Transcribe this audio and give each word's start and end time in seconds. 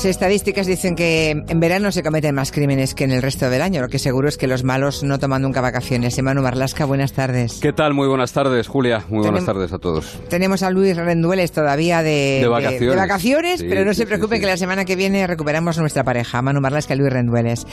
Las 0.00 0.06
estadísticas 0.06 0.66
dicen 0.66 0.94
que 0.94 1.28
en 1.46 1.60
verano 1.60 1.92
se 1.92 2.02
cometen 2.02 2.34
más 2.34 2.52
crímenes 2.52 2.94
que 2.94 3.04
en 3.04 3.12
el 3.12 3.20
resto 3.20 3.50
del 3.50 3.60
año, 3.60 3.82
lo 3.82 3.88
que 3.90 3.98
seguro 3.98 4.30
es 4.30 4.38
que 4.38 4.46
los 4.46 4.64
malos 4.64 5.02
no 5.02 5.18
toman 5.18 5.42
nunca 5.42 5.60
vacaciones. 5.60 6.16
Emanu 6.16 6.40
Marlasca, 6.40 6.86
buenas 6.86 7.12
tardes. 7.12 7.58
¿Qué 7.60 7.74
tal? 7.74 7.92
Muy 7.92 8.08
buenas 8.08 8.32
tardes, 8.32 8.66
Julia. 8.66 9.04
Muy 9.10 9.20
buenas 9.20 9.44
tardes 9.44 9.74
a 9.74 9.78
todos. 9.78 10.18
Tenemos 10.30 10.62
a 10.62 10.70
Luis 10.70 10.96
Rendueles 10.96 11.52
todavía 11.52 12.02
de, 12.02 12.48
vacaciones, 12.48 13.62
pero 13.62 13.84
no 13.84 13.92
se 13.92 14.06
preocupe 14.06 14.40
que 14.40 14.46
la 14.46 14.56
semana 14.56 14.86
que 14.86 14.96
viene 14.96 15.26
recuperamos 15.26 15.76
nuestra 15.76 16.02
pareja, 16.02 16.40
Manu 16.40 16.62
Marlasca 16.62 16.94
y 16.94 16.96
Luis 16.96 17.12
Rendueles. 17.12 17.66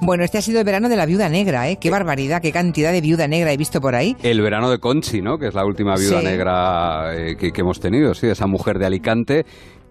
Bueno, 0.00 0.24
este 0.24 0.38
ha 0.38 0.42
sido 0.42 0.60
el 0.60 0.64
verano 0.64 0.88
de 0.88 0.96
la 0.96 1.04
viuda 1.04 1.28
negra, 1.28 1.68
¿eh? 1.68 1.76
Qué 1.78 1.90
barbaridad, 1.90 2.40
qué 2.40 2.50
cantidad 2.50 2.92
de 2.92 3.02
viuda 3.02 3.28
negra 3.28 3.52
he 3.52 3.58
visto 3.58 3.82
por 3.82 3.94
ahí. 3.94 4.16
El 4.22 4.40
verano 4.40 4.70
de 4.70 4.78
Conchi, 4.78 5.20
¿no? 5.20 5.36
Que 5.36 5.48
es 5.48 5.54
la 5.54 5.66
última 5.66 5.96
viuda 5.96 6.22
negra 6.22 7.14
eh, 7.14 7.36
que, 7.36 7.52
que 7.52 7.60
hemos 7.60 7.78
tenido, 7.78 8.14
sí, 8.14 8.26
esa 8.26 8.46
mujer 8.46 8.78
de 8.78 8.86
Alicante 8.86 9.44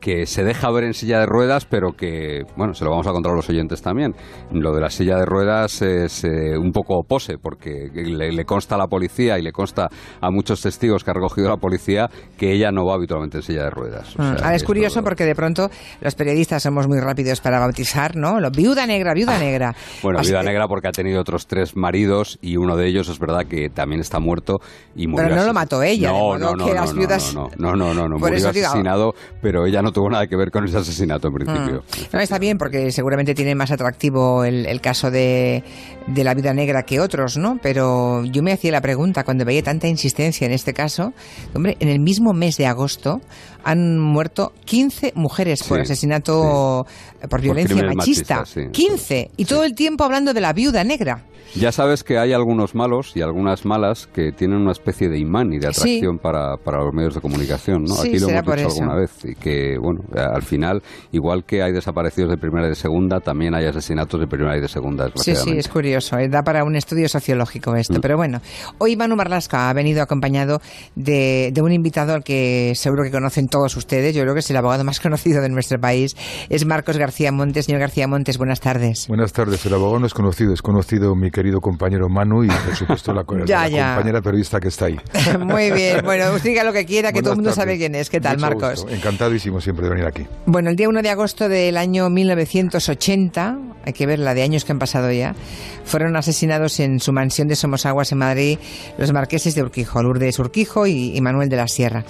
que 0.03 0.25
se 0.25 0.43
deja 0.43 0.69
ver 0.69 0.83
en 0.83 0.93
silla 0.93 1.19
de 1.19 1.25
ruedas, 1.25 1.63
pero 1.63 1.93
que, 1.93 2.41
bueno, 2.57 2.73
se 2.73 2.83
lo 2.83 2.91
vamos 2.91 3.07
a 3.07 3.11
contar 3.11 3.31
a 3.31 3.35
los 3.37 3.49
oyentes 3.49 3.81
también. 3.81 4.13
Lo 4.51 4.75
de 4.75 4.81
la 4.81 4.89
silla 4.89 5.15
de 5.15 5.25
ruedas 5.25 5.81
es 5.81 6.25
eh, 6.25 6.57
un 6.57 6.73
poco 6.73 7.03
pose, 7.07 7.37
porque 7.41 7.87
le, 7.93 8.33
le, 8.33 8.43
consta 8.43 8.75
a 8.75 8.77
la 8.77 8.87
policía 8.87 9.39
y 9.39 9.41
le 9.41 9.53
consta 9.53 9.87
a 10.19 10.29
muchos 10.29 10.61
testigos 10.61 11.05
que 11.05 11.11
ha 11.11 11.13
recogido 11.13 11.47
la 11.47 11.55
policía 11.55 12.09
que 12.37 12.51
ella 12.51 12.69
no 12.69 12.85
va 12.85 12.95
habitualmente 12.95 13.37
en 13.37 13.43
silla 13.43 13.63
de 13.63 13.69
ruedas. 13.69 14.13
O 14.19 14.21
mm. 14.21 14.25
sea, 14.25 14.45
Ahora 14.45 14.55
es 14.55 14.65
curioso 14.65 14.95
todo... 14.95 15.05
porque 15.05 15.23
de 15.23 15.35
pronto 15.35 15.69
los 16.01 16.15
periodistas 16.15 16.61
somos 16.61 16.85
muy 16.89 16.99
rápidos 16.99 17.39
para 17.39 17.61
bautizar, 17.61 18.17
¿no? 18.17 18.41
Lo, 18.41 18.51
viuda 18.51 18.85
negra, 18.85 19.13
viuda 19.13 19.37
ah, 19.37 19.39
negra. 19.39 19.75
Bueno, 20.01 20.19
Así 20.19 20.31
viuda 20.31 20.41
que... 20.41 20.47
negra 20.47 20.67
porque 20.67 20.89
ha 20.89 20.91
tenido 20.91 21.21
otros 21.21 21.47
tres 21.47 21.77
maridos 21.77 22.39
y 22.41 22.57
uno 22.57 22.75
de 22.75 22.89
ellos 22.89 23.07
es 23.07 23.19
verdad 23.19 23.45
que 23.47 23.69
también 23.69 24.01
está 24.01 24.19
muerto 24.19 24.59
y 24.97 25.07
murió. 25.07 25.29
Pero 25.29 25.39
no 25.39 25.47
lo 25.47 25.53
mató 25.53 25.81
ella, 25.81 26.09
no, 26.09 26.15
de 26.15 26.19
modo 26.19 26.37
no, 26.39 26.55
no, 26.57 26.65
que 26.65 26.73
no, 26.73 26.81
las 26.81 26.93
viudas... 26.93 27.33
no, 27.33 27.47
no, 27.57 27.71
no, 27.73 27.93
no, 27.93 27.93
no, 27.93 28.09
no, 28.09 28.17
murió 28.17 28.49
asesinado, 28.49 29.13
digo... 29.13 29.39
pero 29.41 29.65
ella 29.65 29.81
no 29.81 29.92
tuvo 29.93 30.09
nada 30.09 30.27
que 30.27 30.35
ver 30.35 30.51
con 30.51 30.65
ese 30.65 30.77
asesinato 30.77 31.29
en 31.29 31.33
principio. 31.33 31.83
Mm. 31.83 32.15
No, 32.15 32.19
está 32.19 32.39
bien 32.39 32.57
porque 32.57 32.91
seguramente 32.91 33.33
tiene 33.33 33.55
más 33.55 33.71
atractivo 33.71 34.43
el, 34.43 34.81
caso 34.81 35.11
de, 35.11 35.63
de, 36.07 36.23
la 36.23 36.33
vida 36.33 36.53
negra 36.53 36.83
que 36.83 36.99
otros, 36.99 37.37
¿no? 37.37 37.59
Pero 37.61 38.25
yo 38.25 38.43
me 38.43 38.51
hacía 38.51 38.71
la 38.71 38.81
pregunta 38.81 39.23
cuando 39.23 39.45
veía 39.45 39.63
tanta 39.63 39.87
insistencia 39.87 40.45
en 40.45 40.51
este 40.51 40.73
caso, 40.73 41.13
hombre, 41.53 41.77
en 41.79 41.87
el 41.87 41.99
mismo 41.99 42.33
mes 42.33 42.57
de 42.57 42.65
agosto 42.65 43.21
han 43.63 43.97
muerto 43.99 44.51
15 44.65 45.13
mujeres 45.15 45.63
por 45.63 45.79
asesinato 45.79 46.85
por 47.29 47.41
violencia 47.41 47.81
machista. 47.95 48.43
15 48.71 49.31
y 49.37 49.45
todo 49.45 49.63
el 49.63 49.73
tiempo 49.75 50.03
hablando 50.03 50.33
de 50.33 50.41
la 50.41 50.53
viuda 50.53 50.83
negra. 50.83 51.23
Ya 51.55 51.71
sabes 51.71 52.03
que 52.03 52.17
hay 52.17 52.33
algunos 52.33 52.75
malos 52.75 53.15
y 53.15 53.21
algunas 53.21 53.65
malas 53.65 54.07
que 54.07 54.31
tienen 54.31 54.59
una 54.59 54.71
especie 54.71 55.09
de 55.09 55.19
imán 55.19 55.53
y 55.53 55.59
de 55.59 55.67
atracción 55.67 56.17
para, 56.17 56.57
para, 56.57 56.83
los 56.83 56.93
medios 56.93 57.15
de 57.15 57.21
comunicación, 57.21 57.83
¿no? 57.83 57.95
Aquí 57.99 58.19
lo 58.19 58.29
hemos 58.29 58.55
dicho 58.55 58.67
alguna 58.67 58.95
vez 58.95 59.11
y 59.23 59.35
que, 59.35 59.77
bueno, 59.77 60.01
al 60.15 60.41
final, 60.41 60.81
igual 61.11 61.43
que 61.45 61.61
hay 61.61 61.71
desaparecidos 61.71 62.31
de 62.31 62.37
primera 62.37 62.65
y 62.67 62.69
de 62.69 62.75
segunda, 62.75 63.19
también 63.19 63.53
hay 63.55 63.65
asesinatos 63.65 64.19
de 64.19 64.27
primera 64.27 64.57
y 64.57 64.61
de 64.61 64.67
segunda, 64.67 65.09
Sí, 65.15 65.35
sí, 65.35 65.57
es 65.57 65.67
curioso, 65.67 66.17
¿eh? 66.17 66.27
da 66.27 66.43
para 66.43 66.63
un 66.63 66.75
estudio 66.75 67.07
sociológico 67.07 67.75
esto, 67.75 67.99
mm. 67.99 68.01
pero 68.01 68.17
bueno, 68.17 68.41
hoy 68.79 68.95
Manu 68.95 69.15
Marlasca 69.15 69.69
ha 69.69 69.73
venido 69.73 70.01
acompañado 70.01 70.61
de, 70.95 71.51
de 71.53 71.61
un 71.61 71.71
invitado 71.71 72.13
al 72.13 72.23
que 72.23 72.73
seguro 72.75 73.03
que 73.03 73.11
conocen 73.11 73.47
todos 73.47 73.75
ustedes, 73.77 74.15
yo 74.15 74.23
creo 74.23 74.33
que 74.33 74.39
es 74.39 74.49
el 74.49 74.57
abogado 74.57 74.83
más 74.83 74.99
conocido 75.01 75.41
de 75.41 75.49
nuestro 75.49 75.79
país, 75.79 76.15
es 76.49 76.65
Marcos 76.65 76.97
García 76.97 77.31
Montes. 77.31 77.65
Señor 77.65 77.81
García 77.81 78.07
Montes, 78.07 78.37
buenas 78.37 78.59
tardes. 78.59 79.07
Buenas 79.07 79.33
tardes, 79.33 79.65
el 79.65 79.73
abogado 79.73 79.99
no 79.99 80.05
es 80.05 80.13
conocido, 80.13 80.53
es 80.53 80.61
conocido 80.61 81.15
mi 81.15 81.31
querido 81.33 81.59
compañero 81.59 82.07
Manu 82.07 82.45
y 82.45 82.47
por 82.47 82.75
supuesto 82.75 83.13
la, 83.13 83.23
compañera 83.25 84.21
periodista 84.21 84.61
que 84.61 84.69
está 84.69 84.85
ahí. 84.85 84.97
Muy 85.39 85.71
bien, 85.71 86.01
bueno, 86.05 86.37
diga 86.43 86.63
lo 86.63 86.71
que 86.71 86.85
quiera, 86.85 87.11
que 87.11 87.21
todo 87.21 87.31
el 87.31 87.37
mundo 87.37 87.51
sabe 87.51 87.77
quién 87.77 87.95
es. 87.95 88.09
¿Qué 88.09 88.21
tal, 88.21 88.37
Marcos? 88.37 88.85
Encantadísimo 88.89 89.59
siempre 89.59 89.85
de 89.85 89.89
venir 89.89 90.05
aquí. 90.05 90.25
Bueno, 90.45 90.69
el 90.69 90.75
día 90.75 90.87
1 90.87 91.01
de 91.01 91.09
agosto 91.09 91.49
del 91.49 91.75
año 91.75 92.09
1980, 92.09 93.57
hay 93.85 93.93
que 93.93 94.05
ver 94.05 94.19
la 94.19 94.33
de 94.33 94.43
años 94.43 94.63
que 94.63 94.71
han 94.71 94.79
pasado 94.79 95.11
ya, 95.11 95.35
fueron 95.83 96.15
asesinados 96.15 96.79
en 96.79 96.99
su 97.01 97.11
mansión 97.11 97.47
de 97.47 97.55
Somosaguas 97.55 98.11
en 98.11 98.19
Madrid 98.19 98.59
los 98.97 99.11
marqueses 99.11 99.55
de 99.55 99.63
Urquijo, 99.63 100.01
Lourdes 100.01 100.39
Urquijo 100.39 100.87
y 100.87 101.19
Manuel 101.19 101.49
de 101.49 101.57
la 101.57 101.67
Sierra. 101.67 102.05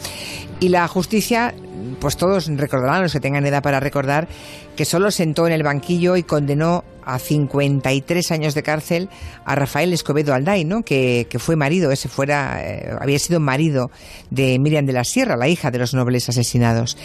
Y 0.59 0.69
la 0.69 0.87
justicia 0.87 1.53
pues 1.99 2.17
todos 2.17 2.47
recordarán, 2.47 3.03
los 3.03 3.13
que 3.13 3.19
tengan 3.19 3.45
edad 3.45 3.63
para 3.63 3.79
recordar, 3.79 4.27
que 4.75 4.85
solo 4.85 5.11
sentó 5.11 5.47
en 5.47 5.53
el 5.53 5.63
banquillo 5.63 6.15
y 6.15 6.23
condenó 6.23 6.83
a 7.05 7.19
53 7.19 8.31
años 8.31 8.53
de 8.53 8.63
cárcel 8.63 9.09
a 9.45 9.55
Rafael 9.55 9.93
Escobedo 9.93 10.33
Alday, 10.33 10.65
¿no? 10.65 10.83
que, 10.83 11.27
fue 11.39 11.55
marido, 11.55 11.91
ese 11.91 12.09
fuera, 12.09 12.61
eh, 12.63 12.95
había 12.99 13.19
sido 13.19 13.39
marido 13.39 13.91
de 14.29 14.57
Miriam 14.59 14.85
de 14.85 14.93
la 14.93 15.03
Sierra, 15.03 15.35
la 15.35 15.47
hija 15.47 15.71
de 15.71 15.79
los 15.79 15.93
nobles 15.93 16.29
asesinados. 16.29 16.97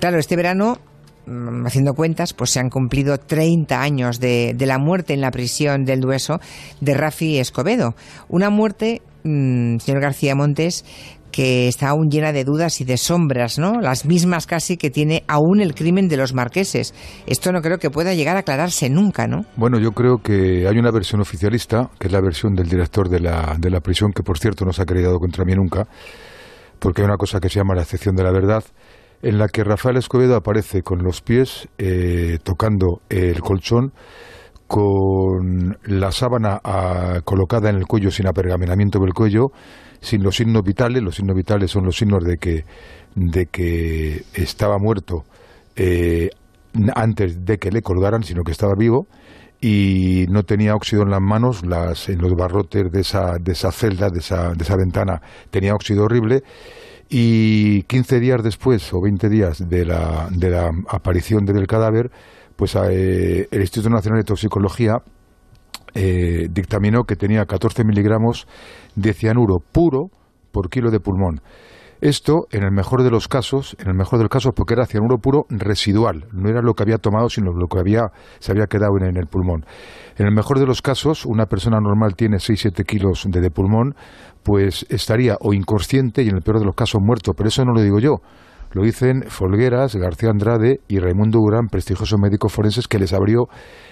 Claro, 0.00 0.18
este 0.18 0.36
verano 0.36 0.78
mm, 1.26 1.66
haciendo 1.66 1.94
cuentas, 1.94 2.32
pues 2.32 2.50
se 2.50 2.60
han 2.60 2.70
cumplido 2.70 3.18
30 3.18 3.80
años 3.80 4.20
de, 4.20 4.54
de, 4.54 4.66
la 4.66 4.78
muerte 4.78 5.14
en 5.14 5.20
la 5.20 5.30
prisión 5.30 5.84
del 5.84 6.00
Dueso 6.00 6.40
de 6.80 6.94
Rafi 6.94 7.38
Escobedo. 7.38 7.94
Una 8.28 8.50
muerte, 8.50 9.02
mm, 9.24 9.78
señor 9.78 10.00
García 10.00 10.34
Montes, 10.34 10.84
que 11.34 11.66
está 11.66 11.88
aún 11.88 12.10
llena 12.10 12.30
de 12.30 12.44
dudas 12.44 12.80
y 12.80 12.84
de 12.84 12.96
sombras, 12.96 13.58
¿no? 13.58 13.80
Las 13.80 14.04
mismas 14.06 14.46
casi 14.46 14.76
que 14.76 14.88
tiene 14.88 15.24
aún 15.26 15.60
el 15.60 15.74
crimen 15.74 16.06
de 16.06 16.16
los 16.16 16.32
marqueses. 16.32 16.94
Esto 17.26 17.50
no 17.50 17.60
creo 17.60 17.78
que 17.78 17.90
pueda 17.90 18.14
llegar 18.14 18.36
a 18.36 18.40
aclararse 18.40 18.88
nunca, 18.88 19.26
¿no? 19.26 19.44
Bueno, 19.56 19.80
yo 19.80 19.90
creo 19.90 20.18
que 20.18 20.68
hay 20.68 20.78
una 20.78 20.92
versión 20.92 21.20
oficialista, 21.20 21.90
que 21.98 22.06
es 22.06 22.12
la 22.12 22.20
versión 22.20 22.54
del 22.54 22.68
director 22.68 23.08
de 23.08 23.18
la, 23.18 23.56
de 23.58 23.68
la 23.68 23.80
prisión, 23.80 24.12
que 24.12 24.22
por 24.22 24.38
cierto 24.38 24.64
no 24.64 24.72
se 24.72 24.82
ha 24.82 24.84
acreditado 24.84 25.18
contra 25.18 25.44
mí 25.44 25.56
nunca, 25.56 25.88
porque 26.78 27.02
hay 27.02 27.06
una 27.06 27.16
cosa 27.16 27.40
que 27.40 27.48
se 27.48 27.58
llama 27.58 27.74
la 27.74 27.82
excepción 27.82 28.14
de 28.14 28.22
la 28.22 28.30
verdad, 28.30 28.62
en 29.20 29.36
la 29.36 29.48
que 29.48 29.64
Rafael 29.64 29.96
Escobedo 29.96 30.36
aparece 30.36 30.82
con 30.82 31.02
los 31.02 31.20
pies 31.20 31.68
eh, 31.78 32.38
tocando 32.44 33.00
el 33.08 33.40
colchón, 33.40 33.92
con 34.68 35.78
la 35.82 36.12
sábana 36.12 36.60
ah, 36.62 37.22
colocada 37.24 37.70
en 37.70 37.76
el 37.76 37.86
cuello 37.86 38.12
sin 38.12 38.28
apergaminamiento 38.28 39.00
del 39.00 39.12
cuello, 39.12 39.48
sin 40.04 40.22
los 40.22 40.36
signos 40.36 40.62
vitales. 40.62 41.02
Los 41.02 41.16
signos 41.16 41.34
vitales 41.34 41.70
son 41.70 41.84
los 41.84 41.96
signos 41.96 42.24
de 42.24 42.36
que, 42.36 42.64
de 43.14 43.46
que 43.46 44.22
estaba 44.34 44.78
muerto 44.78 45.24
eh, 45.76 46.30
antes 46.94 47.44
de 47.44 47.58
que 47.58 47.70
le 47.70 47.82
colgaran, 47.82 48.22
sino 48.22 48.42
que 48.42 48.52
estaba 48.52 48.74
vivo 48.74 49.06
y 49.60 50.26
no 50.28 50.42
tenía 50.42 50.74
óxido 50.74 51.02
en 51.02 51.10
las 51.10 51.22
manos, 51.22 51.64
las, 51.64 52.10
en 52.10 52.18
los 52.20 52.34
barrotes 52.34 52.92
de 52.92 53.00
esa, 53.00 53.38
de 53.40 53.52
esa 53.52 53.72
celda, 53.72 54.10
de 54.10 54.18
esa, 54.18 54.52
de 54.52 54.62
esa 54.62 54.76
ventana, 54.76 55.22
tenía 55.50 55.74
óxido 55.74 56.04
horrible. 56.04 56.42
Y 57.08 57.82
15 57.84 58.20
días 58.20 58.42
después, 58.42 58.92
o 58.92 59.00
20 59.00 59.28
días 59.30 59.68
de 59.68 59.86
la, 59.86 60.28
de 60.30 60.50
la 60.50 60.70
aparición 60.88 61.46
del 61.46 61.66
cadáver, 61.66 62.10
pues 62.56 62.76
eh, 62.76 63.48
el 63.50 63.60
Instituto 63.60 63.88
Nacional 63.88 64.20
de 64.20 64.24
Toxicología 64.24 64.98
eh, 65.94 66.48
dictaminó 66.50 67.04
que 67.04 67.16
tenía 67.16 67.44
14 67.44 67.84
miligramos 67.84 68.46
de 68.96 69.12
cianuro 69.12 69.58
puro 69.72 70.08
por 70.52 70.68
kilo 70.68 70.90
de 70.90 71.00
pulmón. 71.00 71.40
Esto, 72.00 72.46
en 72.50 72.64
el 72.64 72.70
mejor 72.70 73.02
de 73.02 73.10
los 73.10 73.28
casos, 73.28 73.76
en 73.78 73.88
el 73.88 73.94
mejor 73.94 74.18
de 74.18 74.24
los 74.24 74.30
casos, 74.30 74.52
porque 74.54 74.74
era 74.74 74.84
cianuro 74.84 75.16
puro 75.18 75.46
residual, 75.48 76.26
no 76.32 76.50
era 76.50 76.60
lo 76.60 76.74
que 76.74 76.82
había 76.82 76.98
tomado, 76.98 77.30
sino 77.30 77.52
lo 77.52 77.66
que 77.66 77.78
había, 77.78 78.08
se 78.40 78.52
había 78.52 78.66
quedado 78.66 78.98
en, 79.00 79.16
el 79.16 79.26
pulmón. 79.26 79.64
En 80.18 80.26
el 80.26 80.34
mejor 80.34 80.58
de 80.58 80.66
los 80.66 80.82
casos, 80.82 81.24
una 81.24 81.46
persona 81.46 81.78
normal 81.80 82.14
tiene 82.14 82.36
6-7 82.36 82.84
kilos 82.84 83.26
de, 83.30 83.40
de 83.40 83.50
pulmón, 83.50 83.94
pues 84.42 84.84
estaría 84.90 85.36
o 85.40 85.54
inconsciente 85.54 86.22
y 86.22 86.28
en 86.28 86.36
el 86.36 86.42
peor 86.42 86.58
de 86.58 86.66
los 86.66 86.74
casos 86.74 87.00
muerto, 87.00 87.32
pero 87.32 87.48
eso 87.48 87.64
no 87.64 87.72
lo 87.72 87.80
digo 87.80 87.98
yo. 88.00 88.16
Lo 88.74 88.82
dicen 88.82 89.22
Folgueras, 89.28 89.94
García 89.94 90.30
Andrade 90.30 90.80
y 90.88 90.98
Raimundo 90.98 91.38
Urán, 91.38 91.68
prestigiosos 91.68 92.18
médicos 92.18 92.52
forenses 92.52 92.88
que 92.88 92.98
les 92.98 93.12
abrió 93.12 93.46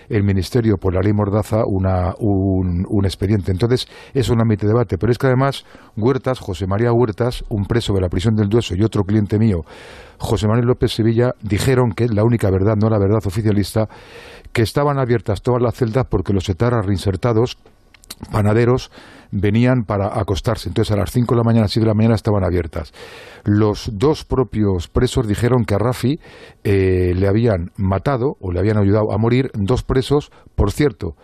el 0.08 0.24
Ministerio 0.24 0.76
por 0.76 0.92
la 0.92 1.00
ley 1.00 1.12
Mordaza 1.12 1.62
una, 1.64 2.14
un, 2.18 2.84
un, 2.88 3.04
expediente. 3.04 3.52
Entonces, 3.52 3.86
es 4.12 4.28
un 4.28 4.40
ámbito 4.40 4.66
de 4.66 4.72
debate. 4.72 4.98
Pero 4.98 5.12
es 5.12 5.18
que 5.18 5.28
además, 5.28 5.64
Huertas, 5.96 6.40
José 6.40 6.66
María 6.66 6.92
Huertas, 6.92 7.44
un 7.48 7.64
preso 7.64 7.94
de 7.94 8.00
la 8.00 8.08
prisión 8.08 8.34
del 8.34 8.48
Dueso 8.48 8.74
y 8.74 8.82
otro 8.82 9.04
cliente 9.04 9.38
mío, 9.38 9.60
José 10.18 10.48
Manuel 10.48 10.66
López 10.66 10.92
Sevilla, 10.92 11.30
dijeron 11.40 11.92
que 11.92 12.08
la 12.08 12.24
única 12.24 12.50
verdad, 12.50 12.74
no 12.76 12.90
la 12.90 12.98
verdad 12.98 13.20
oficialista, 13.24 13.88
que 14.52 14.62
estaban 14.62 14.98
abiertas 14.98 15.42
todas 15.42 15.62
las 15.62 15.74
celdas 15.74 16.06
porque 16.10 16.32
los 16.32 16.48
etarras 16.48 16.84
reinsertados 16.84 17.56
panaderos 18.30 18.90
venían 19.30 19.84
para 19.84 20.18
acostarse. 20.18 20.68
Entonces 20.68 20.92
a 20.92 20.96
las 20.96 21.10
5 21.10 21.34
de 21.34 21.38
la 21.38 21.44
mañana, 21.44 21.68
6 21.68 21.82
de 21.82 21.88
la 21.88 21.94
mañana 21.94 22.14
estaban 22.14 22.44
abiertas. 22.44 22.92
Los 23.44 23.90
dos 23.92 24.24
propios 24.24 24.88
presos 24.88 25.26
dijeron 25.26 25.64
que 25.64 25.74
a 25.74 25.78
Rafi 25.78 26.18
eh, 26.64 27.14
le 27.16 27.28
habían 27.28 27.70
matado 27.76 28.36
o 28.40 28.52
le 28.52 28.60
habían 28.60 28.78
ayudado 28.78 29.12
a 29.12 29.18
morir 29.18 29.50
dos 29.54 29.82
presos, 29.82 30.30
por 30.54 30.70
cierto, 30.70 31.16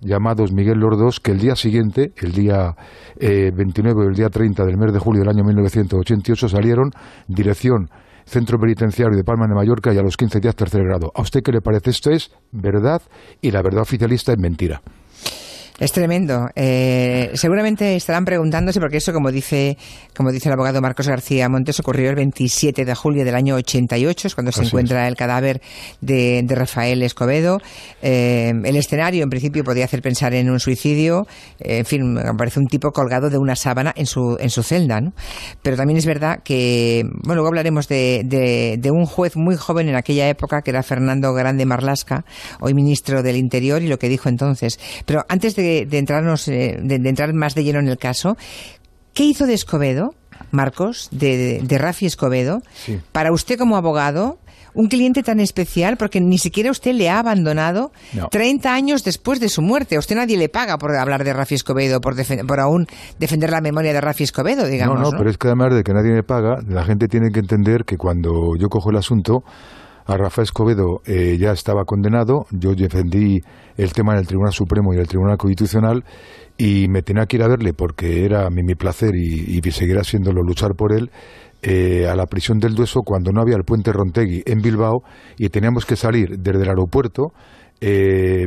llamados 0.00 0.52
Miguel 0.52 0.78
Lordos, 0.78 1.20
que 1.20 1.32
el 1.32 1.38
día 1.38 1.56
siguiente, 1.56 2.12
el 2.16 2.32
día 2.32 2.76
29 3.18 4.04
o 4.04 4.08
el 4.08 4.14
día 4.14 4.28
30 4.28 4.64
del 4.64 4.76
mes 4.76 4.92
de 4.92 4.98
julio 4.98 5.22
del 5.22 5.30
año 5.30 5.42
1988, 5.44 6.48
salieron 6.48 6.90
dirección 7.28 7.88
Centro 8.26 8.58
Penitenciario 8.58 9.16
de 9.16 9.24
Palma 9.24 9.46
de 9.46 9.54
Mallorca 9.54 9.94
y 9.94 9.98
a 9.98 10.02
los 10.02 10.16
15 10.16 10.40
días 10.40 10.56
tercer 10.56 10.82
grado. 10.84 11.12
¿A 11.14 11.22
usted 11.22 11.42
qué 11.42 11.52
le 11.52 11.60
parece? 11.60 11.90
Esto 11.90 12.10
es 12.10 12.30
verdad 12.52 13.00
y 13.40 13.52
la 13.52 13.62
verdad 13.62 13.82
oficialista 13.82 14.32
es 14.32 14.38
mentira. 14.38 14.82
Es 15.78 15.92
tremendo. 15.92 16.48
Eh, 16.54 17.32
seguramente 17.34 17.96
estarán 17.96 18.24
preguntándose, 18.24 18.80
porque 18.80 18.96
eso, 18.96 19.12
como 19.12 19.30
dice, 19.30 19.76
como 20.16 20.32
dice 20.32 20.48
el 20.48 20.54
abogado 20.54 20.80
Marcos 20.80 21.06
García 21.06 21.50
Montes, 21.50 21.78
ocurrió 21.80 22.08
el 22.08 22.16
27 22.16 22.86
de 22.86 22.94
julio 22.94 23.26
del 23.26 23.34
año 23.34 23.56
88, 23.56 24.28
es 24.28 24.34
cuando 24.34 24.52
se 24.52 24.64
encuentra 24.64 25.06
el 25.06 25.16
cadáver 25.16 25.60
de, 26.00 26.46
Rafael 26.48 27.02
Escobedo. 27.02 27.60
Eh, 28.00 28.54
el 28.64 28.76
escenario, 28.76 29.22
en 29.22 29.28
principio, 29.28 29.64
podía 29.64 29.84
hacer 29.84 30.00
pensar 30.00 30.32
en 30.32 30.48
un 30.48 30.60
suicidio. 30.60 31.26
en 31.58 31.84
fin, 31.84 32.14
me 32.14 32.34
parece 32.38 32.58
un 32.58 32.68
tipo 32.68 32.90
colgado 32.92 33.28
de 33.28 33.36
una 33.36 33.54
sábana 33.54 33.92
en 33.94 34.06
su, 34.06 34.38
en 34.40 34.48
su 34.48 34.62
celda. 34.62 35.02
¿no? 35.02 35.12
Pero 35.62 35.76
también 35.76 35.98
es 35.98 36.06
verdad 36.06 36.40
que, 36.42 37.04
bueno, 37.04 37.34
luego 37.34 37.48
hablaremos 37.48 37.86
de, 37.86 38.22
de, 38.78 38.90
un 38.90 39.04
juez 39.04 39.36
muy 39.36 39.56
joven 39.56 39.90
en 39.90 39.96
aquella 39.96 40.26
época, 40.30 40.62
que 40.62 40.70
era 40.70 40.82
Fernando 40.82 41.34
Grande 41.34 41.66
Marlasca, 41.66 42.24
hoy 42.60 42.72
ministro 42.72 43.22
del 43.22 43.36
Interior, 43.36 43.82
y 43.82 43.88
lo 43.88 43.98
que 43.98 44.08
dijo 44.08 44.30
entonces. 44.30 44.80
Pero 45.04 45.22
antes 45.28 45.54
de 45.54 45.65
de, 45.86 45.98
entrarnos, 45.98 46.48
eh, 46.48 46.78
de, 46.80 46.94
entrar 46.96 47.32
más 47.34 47.54
de 47.54 47.64
lleno 47.64 47.78
en 47.78 47.88
el 47.88 47.98
caso, 47.98 48.36
¿qué 49.14 49.24
hizo 49.24 49.46
de 49.46 49.54
Escobedo, 49.54 50.14
Marcos, 50.50 51.08
de, 51.10 51.60
de 51.62 51.78
Rafi 51.78 52.06
Escobedo, 52.06 52.62
para 53.12 53.32
usted 53.32 53.58
como 53.58 53.76
abogado? 53.76 54.38
un 54.76 54.88
cliente 54.88 55.22
tan 55.22 55.40
especial 55.40 55.96
porque 55.96 56.20
ni 56.20 56.38
siquiera 56.38 56.70
usted 56.70 56.92
le 56.92 57.08
ha 57.08 57.18
abandonado 57.18 57.92
30 58.30 58.72
años 58.72 59.02
después 59.02 59.40
de 59.40 59.48
su 59.48 59.62
muerte. 59.62 59.96
A 59.96 59.98
usted 59.98 60.14
nadie 60.14 60.36
le 60.36 60.48
paga 60.48 60.76
por 60.76 60.94
hablar 60.94 61.24
de 61.24 61.32
Rafi 61.32 61.54
Escobedo, 61.54 62.00
por, 62.00 62.14
por 62.46 62.60
aún 62.60 62.86
defender 63.18 63.50
la 63.50 63.62
memoria 63.62 63.92
de 63.92 64.00
Rafi 64.00 64.24
Escobedo, 64.24 64.66
digamos. 64.66 65.00
No, 65.00 65.10
no, 65.10 65.18
pero 65.18 65.30
es 65.30 65.38
que 65.38 65.48
además 65.48 65.74
de 65.74 65.82
que 65.82 65.94
nadie 65.94 66.12
me 66.12 66.22
paga, 66.22 66.58
la 66.68 66.84
gente 66.84 67.08
tiene 67.08 67.30
que 67.30 67.40
entender 67.40 67.84
que 67.84 67.96
cuando 67.96 68.54
yo 68.56 68.68
cojo 68.68 68.90
el 68.90 68.96
asunto, 68.96 69.44
a 70.06 70.16
Rafael 70.16 70.44
Escobedo 70.44 71.00
eh, 71.04 71.36
ya 71.38 71.50
estaba 71.50 71.84
condenado, 71.84 72.46
yo 72.50 72.74
defendí 72.74 73.40
el 73.76 73.92
tema 73.92 74.12
en 74.12 74.20
el 74.20 74.26
Tribunal 74.26 74.52
Supremo 74.52 74.94
y 74.94 74.98
el 74.98 75.08
Tribunal 75.08 75.36
Constitucional 75.36 76.04
y 76.56 76.86
me 76.88 77.02
tenía 77.02 77.26
que 77.26 77.36
ir 77.36 77.42
a 77.42 77.48
verle 77.48 77.72
porque 77.72 78.24
era 78.24 78.48
mi, 78.50 78.62
mi 78.62 78.74
placer 78.74 79.14
y, 79.14 79.58
y 79.58 79.70
seguirá 79.70 80.04
siéndolo 80.04 80.42
luchar 80.42 80.74
por 80.76 80.92
él. 80.92 81.10
Eh, 81.62 82.06
a 82.06 82.14
la 82.14 82.26
prisión 82.26 82.58
del 82.58 82.74
Dueso 82.74 83.00
cuando 83.00 83.32
no 83.32 83.40
había 83.40 83.56
el 83.56 83.64
puente 83.64 83.90
Rontegui 83.90 84.42
en 84.44 84.60
Bilbao 84.60 85.02
y 85.36 85.48
teníamos 85.48 85.84
que 85.84 85.96
salir 85.96 86.38
desde 86.38 86.62
el 86.62 86.68
aeropuerto 86.68 87.32
eh, 87.80 88.46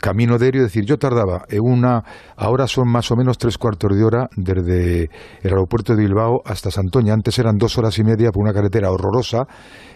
camino 0.00 0.38
de 0.38 0.44
es 0.48 0.62
decir, 0.62 0.84
yo 0.84 0.98
tardaba 0.98 1.44
una, 1.60 2.02
ahora 2.36 2.66
son 2.66 2.88
más 2.90 3.10
o 3.10 3.16
menos 3.16 3.38
tres 3.38 3.56
cuartos 3.56 3.96
de 3.96 4.04
hora 4.04 4.28
desde 4.36 5.04
el 5.42 5.50
aeropuerto 5.50 5.94
de 5.94 6.02
Bilbao 6.02 6.42
hasta 6.44 6.70
Santoña, 6.70 7.14
antes 7.14 7.38
eran 7.38 7.56
dos 7.56 7.78
horas 7.78 7.98
y 7.98 8.04
media 8.04 8.30
por 8.30 8.42
una 8.42 8.52
carretera 8.52 8.90
horrorosa, 8.90 9.46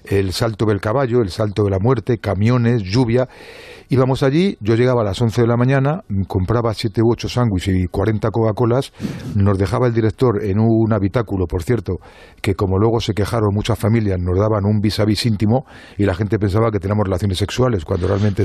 el 0.05 0.33
salto 0.33 0.65
del 0.67 0.81
caballo, 0.81 1.21
el 1.21 1.31
salto 1.31 1.65
de 1.65 1.71
la 1.71 1.79
muerte, 1.81 2.19
camiones, 2.19 2.83
lluvia, 2.83 3.29
íbamos 3.89 4.23
allí, 4.23 4.57
yo 4.61 4.75
llegaba 4.75 5.03
a 5.03 5.05
las 5.05 5.21
11 5.21 5.43
de 5.43 5.49
la 5.49 5.57
mañana, 5.57 6.03
compraba 6.27 6.73
siete 6.75 7.03
u 7.03 7.13
ocho 7.13 7.29
sándwiches 7.29 7.75
y 7.75 7.87
40 7.87 8.31
Coca-Colas, 8.31 8.93
nos 9.35 9.59
dejaba 9.59 9.87
el 9.87 9.95
director 9.95 10.43
en 10.45 10.59
un 10.61 10.93
habitáculo, 10.93 11.47
por 11.47 11.63
cierto, 11.63 11.97
que 12.41 12.55
como 12.55 12.79
luego 12.79 13.01
se 13.01 13.13
quejaron 13.13 13.51
muchas 13.53 13.79
familias, 13.79 14.19
nos 14.19 14.39
daban 14.39 14.65
un 14.65 14.81
vis 14.81 15.01
a 15.01 15.05
vis 15.05 15.27
íntimo 15.27 15.65
y 15.97 16.05
la 16.05 16.15
gente 16.15 16.39
pensaba 16.39 16.71
que 16.71 16.79
teníamos 16.79 17.05
relaciones 17.05 17.39
sexuales, 17.39 17.85
cuando 17.85 18.09
realmente 18.09 18.43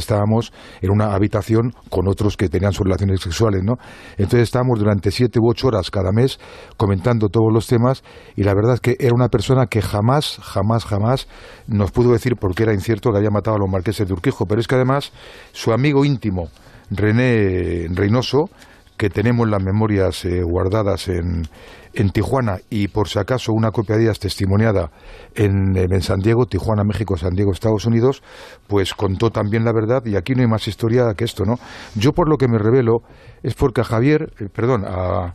en 0.82 0.92
una 0.92 1.14
habitación 1.14 1.74
con 1.90 2.08
otros 2.08 2.38
que 2.38 2.50
tenían 2.50 2.74
sus 2.74 2.86
relaciones 2.86 3.22
sexuales, 3.22 3.64
¿no? 3.64 3.76
Entonces 4.18 4.42
estábamos 4.42 4.80
durante 4.80 5.12
siete 5.12 5.40
u 5.40 5.50
ocho 5.50 5.68
horas 5.68 5.90
cada 5.92 6.12
mes 6.12 6.40
comentando 6.78 7.30
todos 7.30 7.52
los 7.52 7.68
temas 7.68 8.04
y 8.36 8.44
la 8.44 8.54
verdad 8.54 8.76
es 8.76 8.80
que 8.80 8.96
era 9.00 9.14
una 9.14 9.30
persona 9.30 9.68
que 9.68 9.82
jamás, 9.82 10.40
jamás, 10.42 10.86
jamás 10.86 11.28
nos 11.68 11.92
pudo 11.92 12.14
decir 12.14 12.36
por 12.36 12.56
qué 12.56 12.64
era 12.64 12.74
incierto 12.74 13.12
que 13.12 13.18
había 13.18 13.30
matado 13.30 13.58
a 13.58 13.60
los 13.60 13.70
marqueses 13.70 14.08
de 14.08 14.14
Urquijo, 14.14 14.46
pero 14.46 14.62
es 14.62 14.68
que 14.68 14.76
además 14.76 15.12
su 15.52 15.72
amigo 15.72 16.06
íntimo, 16.06 16.50
René 16.90 17.88
Reynoso, 17.90 18.50
que 18.98 19.10
tenemos 19.10 19.50
las 19.50 19.64
memorias 19.64 20.26
eh, 20.26 20.42
guardadas 20.44 21.08
en, 21.08 21.44
en 21.94 22.10
Tijuana 22.10 22.58
y 22.70 22.88
por 22.88 23.08
si 23.08 23.20
acaso 23.20 23.54
una 23.54 23.72
copia 23.72 23.96
de 23.96 24.04
ellas 24.04 24.20
testimoniada 24.20 24.92
en, 25.36 25.76
en, 25.76 26.02
San 26.02 26.20
Diego, 26.20 26.46
Tijuana, 26.46 26.84
México, 26.84 27.18
San 27.18 27.34
Diego, 27.34 27.52
Estados 27.52 27.86
Unidos, 27.86 28.24
pues 28.68 28.94
contó 28.94 29.30
también 29.30 29.64
la 29.64 29.74
verdad 29.74 30.04
y 30.06 30.16
aquí 30.16 30.34
no 30.34 30.42
hay 30.42 30.48
más 30.48 30.68
historia 30.68 31.14
que 31.16 31.26
esto, 31.26 31.46
¿no? 31.46 31.56
Yo 31.96 32.14
por 32.14 32.30
lo 32.30 32.38
que 32.38 32.48
me 32.48 32.58
revelo 32.58 33.00
es 33.42 33.54
porque 33.56 33.82
a 33.82 33.84
Javier, 33.84 34.32
eh, 34.40 34.48
perdón, 34.54 34.86
a, 34.86 35.34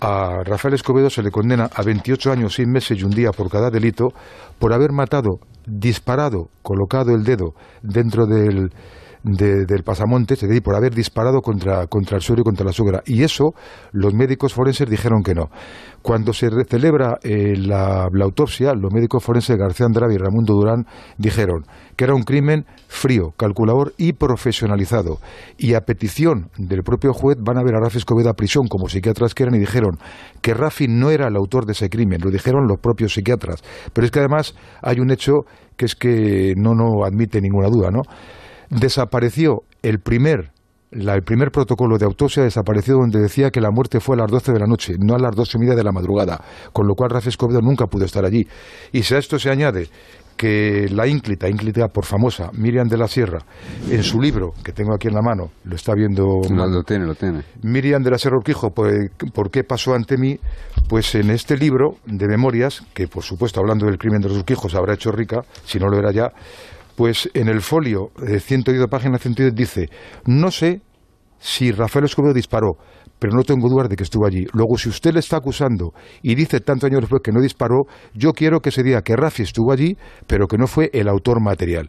a 0.00 0.42
Rafael 0.44 0.74
Escobedo 0.74 1.10
se 1.10 1.22
le 1.22 1.30
condena 1.30 1.68
a 1.74 1.82
28 1.82 2.32
años, 2.32 2.54
6 2.54 2.68
meses 2.68 2.98
y 2.98 3.04
un 3.04 3.10
día 3.10 3.30
por 3.30 3.50
cada 3.50 3.70
delito 3.70 4.08
por 4.58 4.72
haber 4.72 4.92
matado, 4.92 5.40
disparado, 5.66 6.48
colocado 6.62 7.14
el 7.14 7.24
dedo 7.24 7.54
dentro 7.82 8.26
del 8.26 8.70
del 9.32 9.82
pasamontes, 9.82 10.42
es 10.42 10.48
decir, 10.48 10.62
por 10.62 10.74
haber 10.74 10.94
disparado 10.94 11.40
contra, 11.40 11.86
contra 11.86 12.16
el 12.16 12.22
suelo 12.22 12.42
y 12.42 12.44
contra 12.44 12.64
la 12.64 12.72
suegra. 12.72 13.02
Y 13.06 13.22
eso 13.22 13.54
los 13.92 14.14
médicos 14.14 14.54
forenses 14.54 14.88
dijeron 14.88 15.22
que 15.22 15.34
no. 15.34 15.50
Cuando 16.02 16.32
se 16.32 16.48
celebra 16.68 17.18
eh, 17.22 17.56
la, 17.56 18.08
autopsia, 18.22 18.72
los 18.74 18.92
médicos 18.92 19.22
forenses 19.22 19.56
García 19.56 19.86
Andrade 19.86 20.14
y 20.14 20.18
Ramundo 20.18 20.54
Durán 20.54 20.86
dijeron 21.18 21.64
que 21.96 22.04
era 22.04 22.14
un 22.14 22.22
crimen 22.22 22.64
frío, 22.86 23.32
calculador 23.36 23.92
y 23.98 24.12
profesionalizado. 24.12 25.18
Y 25.56 25.74
a 25.74 25.80
petición 25.80 26.50
del 26.56 26.82
propio 26.82 27.12
juez 27.12 27.36
van 27.40 27.58
a 27.58 27.64
ver 27.64 27.74
a 27.74 27.80
Rafi 27.80 27.98
Escobedo 27.98 28.30
a 28.30 28.34
prisión 28.34 28.68
como 28.68 28.88
psiquiatras 28.88 29.34
que 29.34 29.42
eran 29.42 29.56
y 29.56 29.58
dijeron 29.58 29.98
que 30.40 30.54
Rafi 30.54 30.86
no 30.88 31.10
era 31.10 31.28
el 31.28 31.36
autor 31.36 31.66
de 31.66 31.72
ese 31.72 31.90
crimen, 31.90 32.20
lo 32.22 32.30
dijeron 32.30 32.66
los 32.68 32.78
propios 32.78 33.12
psiquiatras. 33.12 33.62
Pero 33.92 34.04
es 34.04 34.10
que 34.10 34.20
además 34.20 34.54
hay 34.82 35.00
un 35.00 35.10
hecho 35.10 35.32
que 35.76 35.86
es 35.86 35.94
que 35.94 36.54
no, 36.56 36.74
no 36.74 37.04
admite 37.04 37.40
ninguna 37.40 37.68
duda, 37.68 37.90
¿no? 37.90 38.02
Desapareció 38.70 39.62
el 39.82 40.00
primer 40.00 40.52
el 40.90 41.22
primer 41.22 41.50
protocolo 41.50 41.98
de 41.98 42.06
autopsia 42.06 42.42
desapareció 42.42 42.94
donde 42.94 43.20
decía 43.20 43.50
que 43.50 43.60
la 43.60 43.70
muerte 43.70 44.00
fue 44.00 44.16
a 44.16 44.20
las 44.20 44.30
12 44.30 44.52
de 44.52 44.58
la 44.58 44.66
noche, 44.66 44.94
no 44.98 45.14
a 45.14 45.18
las 45.18 45.36
doce 45.36 45.58
y 45.58 45.60
media 45.60 45.74
de 45.74 45.84
la 45.84 45.92
madrugada, 45.92 46.42
con 46.72 46.86
lo 46.86 46.94
cual 46.94 47.10
Rafael 47.10 47.28
Escobedo 47.28 47.60
nunca 47.60 47.86
pudo 47.86 48.06
estar 48.06 48.24
allí. 48.24 48.46
Y 48.92 49.02
si 49.02 49.14
a 49.14 49.18
esto 49.18 49.38
se 49.38 49.50
añade 49.50 49.88
que 50.38 50.86
la 50.90 51.06
ínclita, 51.06 51.48
ínclita 51.48 51.88
por 51.88 52.06
famosa, 52.06 52.50
Miriam 52.54 52.88
de 52.88 52.96
la 52.96 53.08
Sierra, 53.08 53.40
en 53.90 54.02
su 54.04 54.20
libro, 54.20 54.52
que 54.64 54.72
tengo 54.72 54.94
aquí 54.94 55.08
en 55.08 55.14
la 55.14 55.20
mano, 55.20 55.50
lo 55.64 55.74
está 55.74 55.94
viendo... 55.94 56.40
lo 56.48 56.82
tiene, 56.84 57.06
lo 57.06 57.16
tiene. 57.16 57.42
Miriam 57.62 58.02
de 58.02 58.12
la 58.12 58.18
Sierra 58.18 58.36
Urquijo, 58.36 58.70
pues, 58.70 59.10
¿por 59.34 59.50
qué 59.50 59.64
pasó 59.64 59.94
ante 59.94 60.16
mí? 60.16 60.38
Pues 60.88 61.14
en 61.16 61.30
este 61.30 61.56
libro 61.56 61.96
de 62.06 62.28
memorias, 62.28 62.84
que 62.94 63.08
por 63.08 63.24
supuesto 63.24 63.60
hablando 63.60 63.86
del 63.86 63.98
crimen 63.98 64.20
de 64.20 64.28
los 64.28 64.38
Urquijos 64.38 64.74
habrá 64.76 64.94
hecho 64.94 65.10
rica, 65.10 65.42
si 65.64 65.78
no 65.80 65.88
lo 65.88 65.98
era 65.98 66.12
ya, 66.12 66.30
pues 66.98 67.30
en 67.32 67.46
el 67.46 67.60
folio 67.60 68.10
de 68.16 68.40
110 68.40 68.88
páginas 68.90 69.22
110 69.22 69.54
dice, 69.54 69.88
no 70.26 70.50
sé 70.50 70.80
si 71.38 71.70
Rafael 71.70 72.06
Escobedo 72.06 72.34
disparó, 72.34 72.72
pero 73.20 73.36
no 73.36 73.44
tengo 73.44 73.68
dudas 73.68 73.88
de 73.88 73.94
que 73.94 74.02
estuvo 74.02 74.26
allí. 74.26 74.46
Luego, 74.52 74.76
si 74.76 74.88
usted 74.88 75.12
le 75.12 75.20
está 75.20 75.36
acusando 75.36 75.92
y 76.22 76.34
dice 76.34 76.58
tantos 76.58 76.90
años 76.90 77.02
después 77.02 77.22
que 77.22 77.30
no 77.30 77.40
disparó, 77.40 77.84
yo 78.14 78.32
quiero 78.32 78.58
que 78.58 78.72
se 78.72 78.82
diga 78.82 79.02
que 79.02 79.14
Rafi 79.14 79.44
estuvo 79.44 79.70
allí, 79.70 79.96
pero 80.26 80.48
que 80.48 80.58
no 80.58 80.66
fue 80.66 80.90
el 80.92 81.08
autor 81.08 81.40
material. 81.40 81.86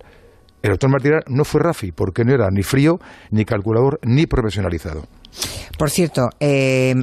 El 0.62 0.74
autor 0.74 0.92
material 0.92 1.24
no 1.28 1.44
fue 1.44 1.62
Rafi, 1.64 1.92
porque 1.92 2.24
no 2.24 2.32
era 2.32 2.48
ni 2.52 2.62
frío, 2.62 3.00
ni 3.32 3.46
calculador, 3.46 4.00
ni 4.04 4.28
profesionalizado. 4.28 5.06
Por 5.76 5.90
cierto, 5.90 6.30
eh, 6.40 6.94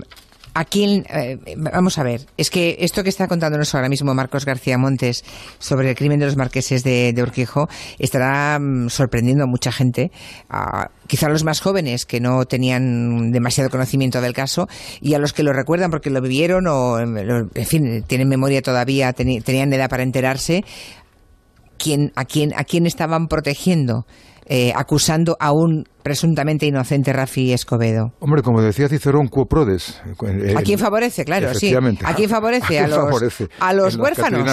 Aquí, 0.58 1.02
eh, 1.10 1.38
vamos 1.58 1.98
a 1.98 2.02
ver, 2.02 2.22
es 2.38 2.48
que 2.48 2.78
esto 2.80 3.02
que 3.02 3.10
está 3.10 3.28
contándonos 3.28 3.74
ahora 3.74 3.90
mismo 3.90 4.14
Marcos 4.14 4.46
García 4.46 4.78
Montes 4.78 5.22
sobre 5.58 5.90
el 5.90 5.94
crimen 5.94 6.18
de 6.18 6.24
los 6.24 6.38
marqueses 6.38 6.82
de, 6.82 7.14
Urquijo 7.20 7.68
estará 7.98 8.58
mm, 8.58 8.88
sorprendiendo 8.88 9.44
a 9.44 9.46
mucha 9.46 9.70
gente, 9.70 10.10
a, 10.48 10.88
quizá 11.06 11.26
a 11.26 11.28
los 11.28 11.44
más 11.44 11.60
jóvenes 11.60 12.06
que 12.06 12.20
no 12.20 12.46
tenían 12.46 13.32
demasiado 13.32 13.68
conocimiento 13.68 14.22
del 14.22 14.32
caso 14.32 14.66
y 15.02 15.12
a 15.12 15.18
los 15.18 15.34
que 15.34 15.42
lo 15.42 15.52
recuerdan 15.52 15.90
porque 15.90 16.08
lo 16.08 16.22
vivieron 16.22 16.66
o, 16.68 16.98
en 16.98 17.66
fin, 17.66 18.02
tienen 18.06 18.26
memoria 18.26 18.62
todavía, 18.62 19.12
tenían 19.12 19.70
edad 19.74 19.90
para 19.90 20.04
enterarse, 20.04 20.64
¿quién, 21.76 22.12
a, 22.16 22.24
quién, 22.24 22.54
¿a 22.56 22.64
quién 22.64 22.86
estaban 22.86 23.28
protegiendo? 23.28 24.06
Eh, 24.48 24.72
acusando 24.76 25.36
a 25.40 25.50
un 25.50 25.84
presuntamente 26.04 26.66
inocente 26.66 27.12
Rafi 27.12 27.52
Escobedo. 27.52 28.12
Hombre, 28.20 28.42
como 28.42 28.62
decía 28.62 28.88
Cicerón, 28.88 29.26
quo 29.26 29.46
prodes. 29.46 30.00
¿A 30.56 30.62
quién 30.62 30.78
favorece? 30.78 31.24
Claro, 31.24 31.52
sí. 31.52 31.74
¿A 32.04 32.14
quién 32.14 32.30
favorece? 32.30 32.78
¿A, 32.78 32.86
los, 32.86 33.42
a 33.58 33.72
los 33.72 33.96
huérfanos. 33.96 34.48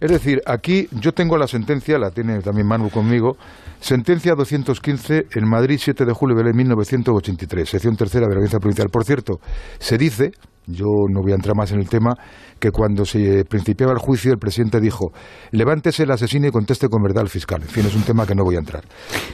Es 0.00 0.10
decir, 0.12 0.40
aquí 0.46 0.86
yo 0.92 1.12
tengo 1.12 1.36
la 1.36 1.48
sentencia, 1.48 1.98
la 1.98 2.10
tiene 2.10 2.40
también 2.42 2.68
Manu 2.68 2.90
conmigo, 2.90 3.36
sentencia 3.80 4.34
215 4.36 5.26
en 5.34 5.48
Madrid, 5.48 5.80
7 5.82 6.04
de 6.04 6.12
julio 6.12 6.36
de 6.36 6.52
1983, 6.52 7.68
sección 7.68 7.96
tercera 7.96 8.26
de 8.26 8.34
la 8.34 8.36
Audiencia 8.36 8.60
Provincial. 8.60 8.88
Por 8.88 9.04
cierto, 9.04 9.40
se 9.80 9.98
dice, 9.98 10.30
yo 10.68 10.86
no 11.08 11.22
voy 11.22 11.32
a 11.32 11.34
entrar 11.34 11.56
más 11.56 11.72
en 11.72 11.80
el 11.80 11.88
tema, 11.88 12.14
que 12.58 12.70
cuando 12.70 13.04
se 13.04 13.44
principiaba 13.48 13.92
el 13.92 13.98
juicio 13.98 14.32
el 14.32 14.38
presidente 14.38 14.80
dijo, 14.80 15.12
levántese 15.52 16.02
el 16.02 16.10
asesino 16.10 16.46
y 16.46 16.50
conteste 16.50 16.88
con 16.88 17.02
verdad 17.02 17.22
al 17.22 17.28
fiscal. 17.28 17.62
En 17.62 17.68
fin, 17.68 17.86
es 17.86 17.94
un 17.94 18.02
tema 18.02 18.26
que 18.26 18.34
no 18.34 18.44
voy 18.44 18.56
a 18.56 18.58
entrar. 18.58 18.84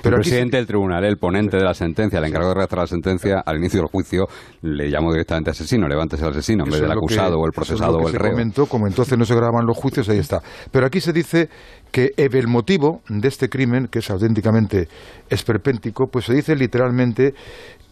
Pero 0.03 0.17
el 0.17 0.23
presidente 0.23 0.57
del 0.59 0.67
tribunal, 0.67 1.05
el 1.05 1.17
ponente 1.17 1.57
de 1.57 1.65
la 1.65 1.75
sentencia, 1.75 2.19
el 2.19 2.25
encargado 2.27 2.51
de 2.51 2.55
redactar 2.57 2.79
la 2.81 2.87
sentencia, 2.87 3.43
al 3.45 3.57
inicio 3.57 3.81
del 3.81 3.89
juicio 3.89 4.27
le 4.63 4.91
llamó 4.91 5.11
directamente 5.11 5.51
asesino, 5.51 5.89
levántese 5.89 6.25
el 6.25 6.31
asesino, 6.31 6.65
en 6.65 6.71
vez 6.71 6.81
del 6.81 6.93
acusado 6.93 7.39
o 7.39 7.47
el 7.47 7.53
procesado 7.53 7.99
o 7.99 8.09
el 8.09 8.15
reo. 8.15 8.33
Comentó, 8.33 8.67
como 8.67 8.87
entonces 8.87 9.19
no 9.19 9.25
se 9.25 9.35
grababan 9.35 9.67
los 9.67 9.77
juicios, 9.77 10.09
ahí 10.09 10.19
está. 10.19 10.41
Pero 10.71 10.87
aquí 10.87 11.01
se 11.01 11.13
dice 11.13 11.49
que 11.91 12.13
el 12.17 12.49
motivo 12.49 13.01
de 13.09 13.29
este 13.29 13.49
crimen, 13.49 13.87
que 13.87 14.01
es 14.01 14.11
auténticamente 14.11 14.89
esperpéntico, 15.29 16.09
pues 16.11 16.27
se 16.27 16.35
dice 16.35 16.57
literalmente 16.57 17.35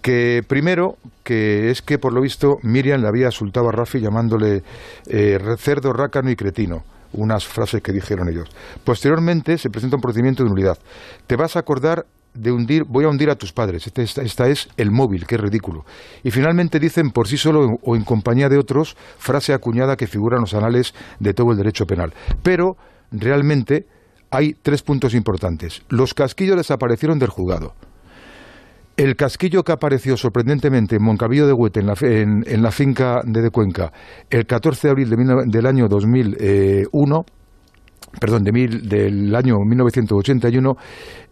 Que 0.03 0.43
primero, 0.47 0.97
que 1.23 1.71
es 1.71 1.81
que 1.81 1.99
por 1.99 2.13
lo 2.13 2.21
visto 2.21 2.57
Miriam 2.63 3.01
le 3.01 3.09
había 3.09 3.27
insultado 3.27 3.69
a 3.69 3.73
Rafi 3.73 4.01
llamándole 4.01 4.63
eh, 5.07 5.39
cerdo, 5.59 5.93
rácano 5.93 6.31
y 6.31 6.37
cretino 6.37 6.85
unas 7.15 7.47
frases 7.47 7.83
que 7.83 7.93
dijeron 7.93 8.29
ellos. 8.29 8.49
Posteriormente 8.85 9.59
se 9.59 9.71
presenta 9.71 9.97
un 9.97 10.03
procedimiento 10.03 10.43
de 10.43 10.49
nulidad. 10.49 10.79
Te 11.27 11.37
vas 11.37 11.57
a 11.57 11.61
acordar 11.61 12.07
de 12.35 12.51
hundir, 12.51 12.85
voy 12.89 13.05
a 13.05 13.09
hundir 13.09 13.31
a 13.31 13.37
tus 13.37 13.53
padres. 13.53 13.87
Este, 13.87 14.03
esta, 14.03 14.49
es 14.49 14.69
el 14.77 14.91
móvil, 14.91 15.27
que 15.27 15.35
es 15.35 15.41
ridículo. 15.41 15.85
Y 16.23 16.31
finalmente 16.31 16.79
dicen 16.79 17.11
por 17.11 17.29
sí 17.29 17.37
solo 17.37 17.77
o 17.83 17.97
en 17.97 18.05
compañía 18.05 18.49
de 18.49 18.59
otros, 18.59 18.97
frase 19.19 19.53
acuñada 19.53 19.97
que 19.97 20.07
figura 20.07 20.37
en 20.37 20.43
los 20.43 20.55
anales 20.55 20.95
de 21.21 21.35
todo 21.35 21.53
el 21.53 21.59
derecho 21.59 21.87
penal. 21.87 22.13
Pero 22.43 22.77
realmente 23.11 23.87
hay 24.31 24.55
tres 24.55 24.83
puntos 24.83 25.15
importantes. 25.15 25.83
Los 25.89 26.15
casquillos 26.15 26.57
desaparecieron 26.57 27.19
del 27.19 27.29
juzgado. 27.29 27.75
El 28.97 29.17
casquillo 29.17 29.63
que 29.63 29.73
apareció 29.73 30.17
sorprendentemente 30.17 30.97
en 30.97 31.03
Moncavillo 31.03 31.47
de 31.47 31.55
Huete, 31.55 31.81
en 31.81 31.87
la, 31.87 31.95
en, 32.01 32.63
la 32.63 32.71
finca 32.71 33.23
de, 33.25 33.41
de 33.41 33.51
Cuenca, 33.51 33.91
el 34.29 34.45
14 34.45 34.89
de 34.89 34.91
abril 34.91 35.11
del 35.47 35.67
año 35.67 35.89
2001, 35.89 37.25
perdón, 38.21 38.45
de 38.45 38.53
mil, 38.53 38.89
del 38.89 39.35
año 39.35 39.57
1981, 39.65 40.75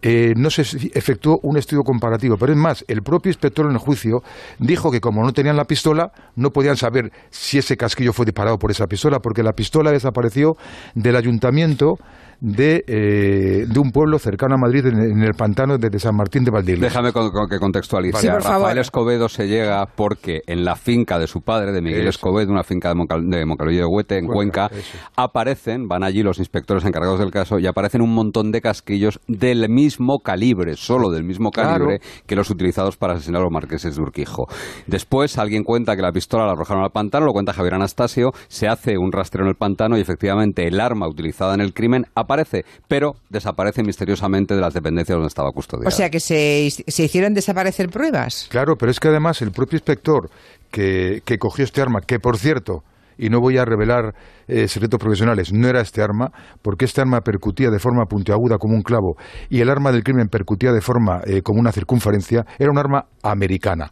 eh, 0.01 0.33
no 0.35 0.49
se 0.49 0.63
efectuó 0.93 1.39
un 1.43 1.57
estudio 1.57 1.83
comparativo. 1.83 2.35
Pero 2.37 2.53
es 2.53 2.57
más, 2.57 2.83
el 2.87 3.01
propio 3.03 3.29
inspector 3.29 3.65
en 3.67 3.73
el 3.73 3.77
juicio 3.77 4.23
dijo 4.59 4.91
que 4.91 4.99
como 4.99 5.23
no 5.23 5.31
tenían 5.31 5.55
la 5.55 5.65
pistola, 5.65 6.11
no 6.35 6.49
podían 6.49 6.77
saber 6.77 7.11
si 7.29 7.59
ese 7.59 7.77
casquillo 7.77 8.13
fue 8.13 8.25
disparado 8.25 8.57
por 8.57 8.71
esa 8.71 8.87
pistola, 8.87 9.19
porque 9.19 9.43
la 9.43 9.53
pistola 9.53 9.91
desapareció 9.91 10.55
del 10.95 11.15
ayuntamiento 11.15 11.97
de, 12.41 12.83
eh, 12.87 13.65
de 13.67 13.79
un 13.79 13.91
pueblo 13.91 14.17
cercano 14.17 14.55
a 14.55 14.57
Madrid, 14.57 14.87
en, 14.87 15.21
el 15.21 15.35
pantano 15.35 15.77
de, 15.77 15.99
San 15.99 16.15
Martín 16.15 16.43
de 16.43 16.49
Valdivielso. 16.49 16.85
Déjame 16.85 17.13
que 17.47 17.59
contextualice. 17.59 18.31
Rafael 18.31 18.79
Escobedo 18.79 19.29
se 19.29 19.47
llega 19.47 19.85
porque 19.85 20.41
en 20.47 20.65
la 20.65 20.75
finca 20.75 21.19
de 21.19 21.27
su 21.27 21.41
padre, 21.41 21.71
de 21.71 21.81
Miguel 21.81 22.07
Escobedo, 22.07 22.51
una 22.51 22.63
finca 22.63 22.89
de, 22.89 22.95
Moncal, 22.95 23.29
de 23.29 23.45
de 23.45 23.85
Huete, 23.85 24.17
en 24.17 24.25
Cuenca, 24.25 24.69
aparecen, 25.15 25.87
van 25.87 26.03
allí 26.03 26.23
los 26.23 26.39
inspectores 26.39 26.83
encargados 26.83 27.19
del 27.19 27.29
caso 27.29 27.59
y 27.59 27.67
aparecen 27.67 28.01
un 28.01 28.13
montón 28.13 28.51
de 28.51 28.59
casquillos 28.59 29.19
del 29.27 29.69
mismo 29.69 30.19
calibre, 30.19 30.75
solo 30.75 31.11
del 31.11 31.23
mismo 31.23 31.51
calibre 31.51 31.99
que 32.25 32.35
los 32.35 32.49
utilizados 32.49 32.97
para 32.97 33.13
asesinar 33.13 33.41
a 33.41 33.43
los 33.43 33.53
marqueses 33.53 33.95
de 33.95 34.01
Urquijo. 34.01 34.47
Después 34.87 35.37
alguien 35.37 35.63
cuenta 35.63 35.95
que 35.95 36.01
la 36.01 36.11
pistola 36.11 36.47
la 36.47 36.53
arrojaron 36.53 36.83
al 36.83 36.91
pantano, 36.91 37.27
lo 37.27 37.33
cuenta 37.33 37.53
Javier 37.53 37.75
Anastasio, 37.75 38.31
se 38.47 38.67
hace 38.67 38.97
un 38.97 39.11
rastreo 39.11 39.45
en 39.45 39.49
el 39.49 39.55
pantano 39.55 39.95
y 39.95 40.01
efectivamente 40.01 40.67
el 40.67 40.79
arma 40.79 41.07
utilizada 41.07 41.53
en 41.53 41.61
el 41.61 41.73
crimen 41.73 42.05
aparece 42.15 42.30
aparece, 42.31 42.63
pero 42.87 43.15
desaparece 43.29 43.83
misteriosamente 43.83 44.55
de 44.55 44.61
las 44.61 44.73
dependencias 44.73 45.15
donde 45.15 45.27
estaba 45.27 45.51
custodiado. 45.51 45.87
O 45.87 45.91
sea 45.91 46.09
que 46.09 46.19
se, 46.19 46.63
hicieron 46.63 47.33
desaparecer 47.33 47.89
pruebas. 47.89 48.47
Claro, 48.49 48.75
pero 48.77 48.91
es 48.91 48.99
que 48.99 49.09
además 49.09 49.41
el 49.41 49.51
propio 49.51 49.77
inspector 49.77 50.29
que, 50.69 51.21
cogió 51.39 51.65
este 51.65 51.81
arma, 51.81 52.01
que 52.01 52.19
por 52.19 52.37
cierto, 52.37 52.83
y 53.17 53.29
no 53.29 53.39
voy 53.39 53.57
a 53.57 53.65
revelar 53.65 54.15
eh, 54.47 54.67
secretos 54.67 54.99
profesionales, 54.99 55.51
no 55.51 55.67
era 55.67 55.81
este 55.81 56.01
arma, 56.01 56.31
porque 56.61 56.85
este 56.85 57.01
arma 57.01 57.21
percutía 57.21 57.69
de 57.69 57.79
forma 57.79 58.05
puntiaguda 58.05 58.57
como 58.57 58.75
un 58.75 58.81
clavo 58.81 59.15
y 59.49 59.61
el 59.61 59.69
arma 59.69 59.91
del 59.91 60.03
crimen 60.03 60.27
percutía 60.27 60.71
de 60.71 60.81
forma 60.81 61.21
eh, 61.25 61.41
como 61.41 61.59
una 61.59 61.71
circunferencia, 61.71 62.45
era 62.57 62.71
un 62.71 62.77
arma 62.77 63.05
americana 63.21 63.91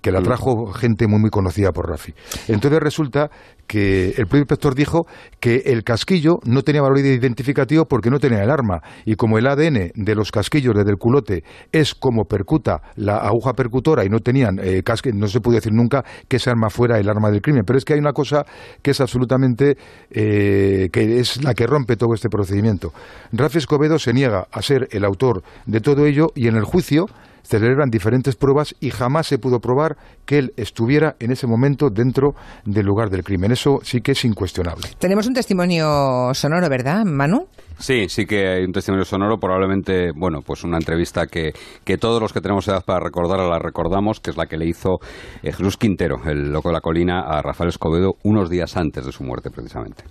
que 0.00 0.12
la 0.12 0.20
mm. 0.20 0.24
trajo 0.24 0.66
gente 0.72 1.06
muy 1.06 1.20
muy 1.20 1.30
conocida 1.30 1.72
por 1.72 1.88
Rafi. 1.88 2.14
Entonces 2.48 2.80
resulta 2.80 3.30
que 3.70 4.08
el 4.08 4.26
propio 4.26 4.40
inspector 4.40 4.74
dijo 4.74 5.06
que 5.38 5.62
el 5.66 5.84
casquillo 5.84 6.40
no 6.44 6.62
tenía 6.62 6.82
valor 6.82 6.98
identificativo 6.98 7.84
porque 7.84 8.10
no 8.10 8.18
tenía 8.18 8.42
el 8.42 8.50
arma 8.50 8.82
y 9.04 9.14
como 9.14 9.38
el 9.38 9.46
ADN 9.46 9.92
de 9.94 10.14
los 10.16 10.32
casquillos 10.32 10.74
desde 10.74 10.90
el 10.90 10.96
culote 10.96 11.44
es 11.70 11.94
como 11.94 12.24
percuta 12.24 12.82
la 12.96 13.18
aguja 13.18 13.52
percutora 13.52 14.04
y 14.04 14.08
no 14.08 14.18
tenían 14.18 14.58
eh, 14.60 14.82
casque, 14.82 15.12
no 15.12 15.28
se 15.28 15.40
pudo 15.40 15.54
decir 15.54 15.72
nunca 15.72 16.04
que 16.26 16.38
ese 16.38 16.50
arma 16.50 16.68
fuera 16.68 16.98
el 16.98 17.08
arma 17.08 17.30
del 17.30 17.42
crimen. 17.42 17.62
Pero 17.64 17.78
es 17.78 17.84
que 17.84 17.92
hay 17.92 18.00
una 18.00 18.12
cosa 18.12 18.44
que 18.82 18.90
es 18.90 19.00
absolutamente 19.00 19.76
eh, 20.10 20.88
que 20.92 21.20
es 21.20 21.44
la 21.44 21.54
que 21.54 21.66
rompe 21.66 21.96
todo 21.96 22.12
este 22.14 22.28
procedimiento. 22.28 22.92
Rafi 23.30 23.58
Escobedo 23.58 24.00
se 24.00 24.12
niega 24.12 24.48
a 24.50 24.62
ser 24.62 24.88
el 24.90 25.04
autor 25.04 25.44
de 25.66 25.80
todo 25.80 26.06
ello 26.06 26.32
y 26.34 26.48
en 26.48 26.56
el 26.56 26.64
juicio 26.64 27.06
celebran 27.42 27.90
diferentes 27.90 28.36
pruebas 28.36 28.74
y 28.80 28.90
jamás 28.90 29.26
se 29.26 29.38
pudo 29.38 29.60
probar 29.60 29.96
que 30.26 30.38
él 30.38 30.52
estuviera 30.56 31.16
en 31.18 31.32
ese 31.32 31.46
momento 31.46 31.90
dentro 31.90 32.34
del 32.64 32.86
lugar 32.86 33.10
del 33.10 33.24
crimen. 33.24 33.52
Eso 33.52 33.78
sí 33.82 34.00
que 34.00 34.12
es 34.12 34.24
incuestionable. 34.24 34.88
Tenemos 34.98 35.26
un 35.26 35.34
testimonio 35.34 36.32
sonoro, 36.34 36.68
¿verdad, 36.68 37.04
Manu? 37.04 37.46
Sí, 37.78 38.08
sí 38.08 38.26
que 38.26 38.46
hay 38.46 38.64
un 38.64 38.72
testimonio 38.72 39.04
sonoro, 39.04 39.38
probablemente, 39.38 40.10
bueno, 40.14 40.40
pues 40.44 40.64
una 40.64 40.76
entrevista 40.76 41.26
que, 41.26 41.52
que 41.82 41.96
todos 41.96 42.20
los 42.20 42.32
que 42.32 42.40
tenemos 42.40 42.68
edad 42.68 42.84
para 42.84 43.00
recordarla 43.00 43.48
la 43.48 43.58
recordamos, 43.58 44.20
que 44.20 44.30
es 44.30 44.36
la 44.36 44.46
que 44.46 44.58
le 44.58 44.66
hizo 44.66 44.98
eh, 45.42 45.52
Jesús 45.52 45.78
Quintero, 45.78 46.16
el 46.26 46.52
loco 46.52 46.68
de 46.68 46.74
la 46.74 46.80
colina, 46.80 47.20
a 47.20 47.40
Rafael 47.40 47.70
Escobedo 47.70 48.16
unos 48.22 48.50
días 48.50 48.76
antes 48.76 49.06
de 49.06 49.12
su 49.12 49.24
muerte, 49.24 49.50
precisamente. 49.50 50.04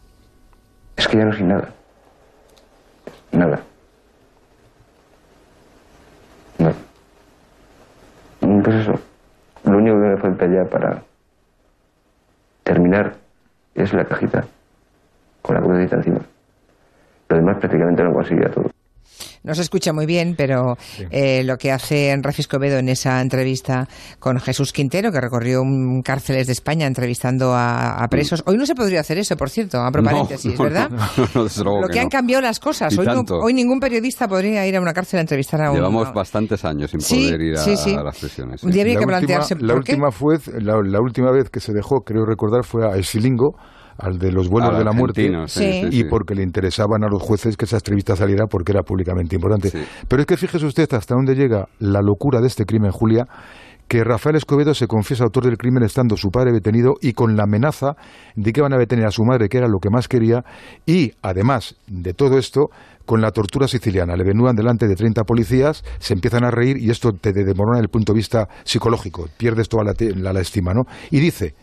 Es 0.98 1.08
que 1.08 1.18
ya 1.18 1.26
no 1.26 1.32
sé 1.32 1.44
nada. 1.44 1.74
Nada. 3.32 3.69
Pues 8.70 8.82
eso, 8.82 8.94
lo 9.64 9.78
único 9.80 10.00
que 10.00 10.10
me 10.10 10.18
falta 10.18 10.46
ya 10.46 10.64
para 10.64 11.02
terminar 12.62 13.16
es 13.74 13.92
la 13.96 14.06
cajita 14.06 14.46
con 15.42 15.56
la 15.56 15.62
crucecita 15.64 15.96
encima. 15.96 16.20
Lo 17.30 17.36
demás 17.36 17.58
prácticamente 17.58 18.04
lo 18.04 18.14
conseguía 18.14 18.52
todo. 18.52 18.70
No 19.44 19.56
se 19.56 19.62
escucha 19.62 19.94
muy 19.94 20.06
bien, 20.06 20.36
pero 20.38 20.78
eh, 21.12 21.44
lo 21.44 21.58
que 21.58 21.72
hace 21.72 22.16
Rafi 22.22 22.42
Escobedo 22.42 22.78
en 22.78 22.90
esa 22.90 23.22
entrevista 23.22 23.88
con 24.20 24.40
Jesús 24.40 24.74
Quintero, 24.74 25.12
que 25.12 25.22
recorrió 25.22 25.62
un 25.62 26.02
cárceles 26.02 26.48
de 26.48 26.54
España 26.54 26.86
entrevistando 26.88 27.54
a, 27.56 28.06
presos. 28.10 28.44
Hoy 28.46 28.58
no 28.58 28.66
se 28.66 28.76
podría 28.76 29.00
hacer 29.02 29.18
eso, 29.18 29.38
por 29.38 29.50
cierto, 29.50 29.80
abro 29.80 30.04
paréntesis, 30.04 30.58
¿verdad? 30.58 30.90
lo 31.36 31.88
que, 31.88 32.00
han 32.00 32.10
cambiado 32.10 32.42
las 32.42 32.60
cosas. 32.60 32.94
Hoy, 32.98 33.54
ningún 33.54 33.80
periodista 33.80 34.28
podría 34.28 34.66
ir 34.68 34.76
a 34.76 34.82
una 34.82 34.94
cárcel 34.94 35.20
a 35.20 35.22
entrevistar 35.22 35.62
a 35.62 35.72
un... 35.72 35.78
Llevamos 35.78 36.14
bastantes 36.14 36.66
años 36.66 36.92
sin 36.92 37.00
poder 37.00 37.42
ir 37.42 37.58
a, 37.58 38.04
las 38.04 38.18
prisiones. 38.18 38.64
Un 38.64 38.72
día 38.72 38.84
había 38.84 39.00
que 39.00 39.06
plantearse 39.06 39.56
la 39.60 39.76
última, 39.76 40.12
Fue, 40.12 40.38
la, 40.60 41.00
última 41.00 41.32
vez 41.32 41.50
que 41.50 41.60
se 41.60 41.74
dejó, 41.74 42.02
creo 42.02 42.26
recordar, 42.26 42.64
fue 42.64 42.86
a 42.86 42.96
El 42.96 43.04
Silingo, 43.04 43.56
al 44.00 44.18
de 44.18 44.32
los 44.32 44.50
vuelos 44.50 44.78
de 44.78 44.84
la 44.84 44.92
muerte 44.94 45.32
y 45.92 46.04
porque 46.06 46.36
le 46.36 46.44
interesaban 46.44 47.04
a 47.04 47.08
los 47.08 47.22
jueces 47.22 47.58
que 47.58 47.66
esa 47.66 47.78
entrevista 47.78 48.16
saliera 48.16 48.48
porque 48.48 48.72
era 48.72 48.84
públicamente 48.84 49.36
importante. 49.36 49.72
Pero 50.08 50.22
es 50.22 50.26
que 50.26 50.38
fíjese 50.38 50.66
usted 50.66 50.92
hasta 50.94 51.16
dónde 51.16 51.36
llega 51.36 51.68
la 51.80 52.02
locura 52.02 52.42
de 52.42 52.48
este 52.48 52.66
crimen, 52.66 52.92
Julia, 52.92 53.28
que 53.90 54.04
Rafael 54.04 54.36
Escobedo 54.36 54.74
se 54.74 54.88
confiesa 54.88 55.24
autor 55.24 55.46
del 55.46 55.58
crimen 55.58 55.84
estando 55.84 56.16
su 56.16 56.30
padre 56.30 56.52
detenido 56.52 56.94
y 57.02 57.14
con 57.14 57.36
la 57.36 57.44
amenaza 57.44 57.96
de 58.36 58.54
que 58.54 58.62
van 58.62 58.74
a 58.74 58.78
detener 58.78 59.08
a 59.08 59.12
su 59.12 59.26
madre, 59.26 59.50
que 59.50 59.58
era 59.58 59.68
lo 59.68 59.80
que 59.80 59.90
más 59.90 60.08
quería, 60.08 60.46
y 60.86 61.14
además 61.24 61.76
de 61.88 62.14
todo 62.14 62.38
esto, 62.38 62.70
con 63.08 63.20
la 63.20 63.32
tortura 63.32 63.68
siciliana. 63.68 64.16
Le 64.16 64.24
venúan 64.24 64.56
delante 64.56 64.88
de 64.88 64.96
30 64.96 65.24
policías, 65.24 65.84
se 65.98 66.14
empiezan 66.14 66.44
a 66.44 66.52
reír 66.52 66.78
y 66.78 66.92
esto 66.92 67.14
te 67.14 67.34
demorona 67.34 67.78
desde 67.78 67.86
el 67.86 67.90
punto 67.90 68.14
de 68.14 68.18
vista 68.18 68.48
psicológico, 68.64 69.28
pierdes 69.36 69.68
toda 69.68 69.84
la, 69.84 69.94
la, 70.16 70.34
la 70.34 70.40
estima, 70.40 70.76
¿no? 70.76 70.84
Y 71.10 71.20
dice, 71.20 71.56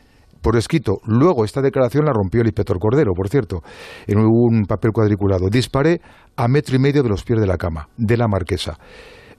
por 0.46 0.56
escrito. 0.56 1.00
Luego, 1.06 1.44
esta 1.44 1.60
declaración 1.60 2.04
la 2.04 2.12
rompió 2.12 2.40
el 2.40 2.46
inspector 2.46 2.78
Cordero, 2.78 3.14
por 3.14 3.28
cierto, 3.28 3.64
en 4.06 4.18
un 4.20 4.64
papel 4.68 4.92
cuadriculado. 4.92 5.48
Disparé 5.50 6.00
a 6.36 6.46
metro 6.46 6.76
y 6.76 6.78
medio 6.78 7.02
de 7.02 7.08
los 7.08 7.24
pies 7.24 7.40
de 7.40 7.48
la 7.48 7.56
cama, 7.56 7.88
de 7.96 8.16
la 8.16 8.28
marquesa. 8.28 8.78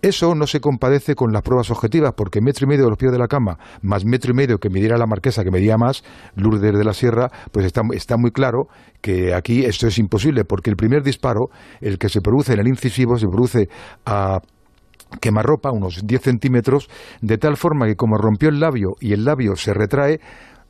Eso 0.01 0.35
no 0.35 0.45
se 0.47 0.59
compadece 0.59 1.15
con 1.15 1.31
las 1.31 1.43
pruebas 1.43 1.71
objetivas, 1.71 2.11
porque 2.13 2.41
metro 2.41 2.65
y 2.65 2.67
medio 2.67 2.83
de 2.83 2.89
los 2.89 2.97
pies 2.97 3.13
de 3.13 3.19
la 3.19 3.27
cama, 3.27 3.57
más 3.81 4.03
metro 4.03 4.31
y 4.31 4.35
medio 4.35 4.57
que 4.57 4.69
midiera 4.69 4.97
la 4.97 5.05
marquesa, 5.05 5.45
que 5.45 5.49
medía 5.49 5.77
más, 5.77 6.03
Lourdes 6.35 6.77
de 6.77 6.83
la 6.83 6.93
Sierra, 6.93 7.29
pues 7.53 7.65
está, 7.65 8.17
muy 8.17 8.31
claro 8.31 8.67
que 8.99 9.33
aquí 9.33 9.63
esto 9.63 9.87
es 9.87 9.97
imposible, 9.99 10.43
porque 10.43 10.69
el 10.69 10.75
primer 10.75 11.03
disparo, 11.03 11.47
el 11.79 11.99
que 11.99 12.09
se 12.09 12.19
produce 12.19 12.51
en 12.51 12.59
el 12.59 12.67
incisivo, 12.67 13.17
se 13.17 13.27
produce 13.27 13.69
a 14.05 14.39
quemarropa, 15.21 15.71
unos 15.71 16.01
10 16.05 16.21
centímetros, 16.21 16.89
de 17.21 17.37
tal 17.37 17.55
forma 17.55 17.85
que 17.85 17.95
como 17.95 18.17
rompió 18.17 18.49
el 18.49 18.59
labio 18.59 18.95
y 18.99 19.13
el 19.13 19.23
labio 19.23 19.55
se 19.55 19.73
retrae, 19.73 20.19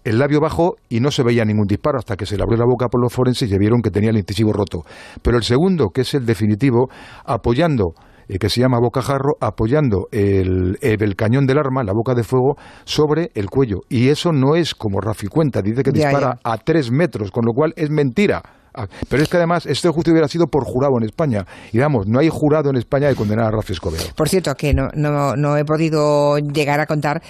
el 0.07 0.19
labio 0.19 0.39
bajó 0.39 0.75
y 0.87 1.01
no 1.01 1.11
se 1.11 1.21
veía 1.21 1.43
ningún 1.43 1.67
disparo 1.67 1.97
hasta 1.97 2.15
que 2.15 2.25
se 2.25 2.37
le 2.37 2.43
abrió 2.43 2.57
la 2.57 2.65
boca 2.65 2.87
por 2.87 3.01
los 3.01 3.11
forenses 3.11 3.51
y 3.51 3.57
vieron 3.57 3.81
que 3.81 3.91
tenía 3.91 4.09
el 4.09 4.17
incisivo 4.17 4.53
roto. 4.53 4.83
Pero 5.21 5.37
el 5.37 5.43
segundo, 5.43 5.89
que 5.89 6.01
es 6.01 6.13
el 6.13 6.25
definitivo, 6.25 6.89
apoyando 7.25 7.93
eh, 8.29 8.39
que 8.39 8.49
se 8.49 8.61
llama 8.61 8.79
bocajarro, 8.79 9.35
apoyando 9.41 10.07
el, 10.11 10.77
el, 10.81 11.15
cañón 11.15 11.45
del 11.45 11.57
arma, 11.57 11.83
la 11.83 11.91
boca 11.93 12.13
de 12.13 12.23
fuego, 12.23 12.55
sobre 12.85 13.31
el 13.35 13.49
cuello. 13.49 13.81
Y 13.89 14.07
eso 14.07 14.31
no 14.31 14.55
es 14.55 14.75
como 14.75 15.01
Rafi 15.01 15.27
cuenta, 15.27 15.61
dice 15.61 15.83
que 15.83 15.91
dispara 15.91 16.39
a 16.41 16.57
tres 16.57 16.89
metros, 16.89 17.29
con 17.29 17.45
lo 17.45 17.51
cual 17.51 17.73
es 17.75 17.89
mentira. 17.89 18.41
Ah, 18.77 18.85
pero 19.09 19.23
es 19.23 19.29
que 19.29 19.37
además 19.37 19.65
este 19.65 19.89
juicio 19.89 20.13
hubiera 20.13 20.27
sido 20.27 20.45
por 20.45 20.63
jurado 20.63 20.93
en 20.99 21.03
España. 21.03 21.45
Y 21.73 21.79
vamos, 21.79 22.07
no 22.07 22.19
hay 22.19 22.29
jurado 22.29 22.69
en 22.69 22.75
España 22.75 23.07
de 23.07 23.15
condenar 23.15 23.45
a 23.45 23.51
Rafi 23.51 23.73
Escobedo. 23.73 24.03
Por 24.15 24.29
cierto, 24.29 24.53
que 24.53 24.73
no, 24.75 24.89
no, 24.93 25.35
no 25.35 25.57
he 25.57 25.65
podido 25.65 26.37
llegar 26.37 26.79
a 26.79 26.85
contar 26.85 27.23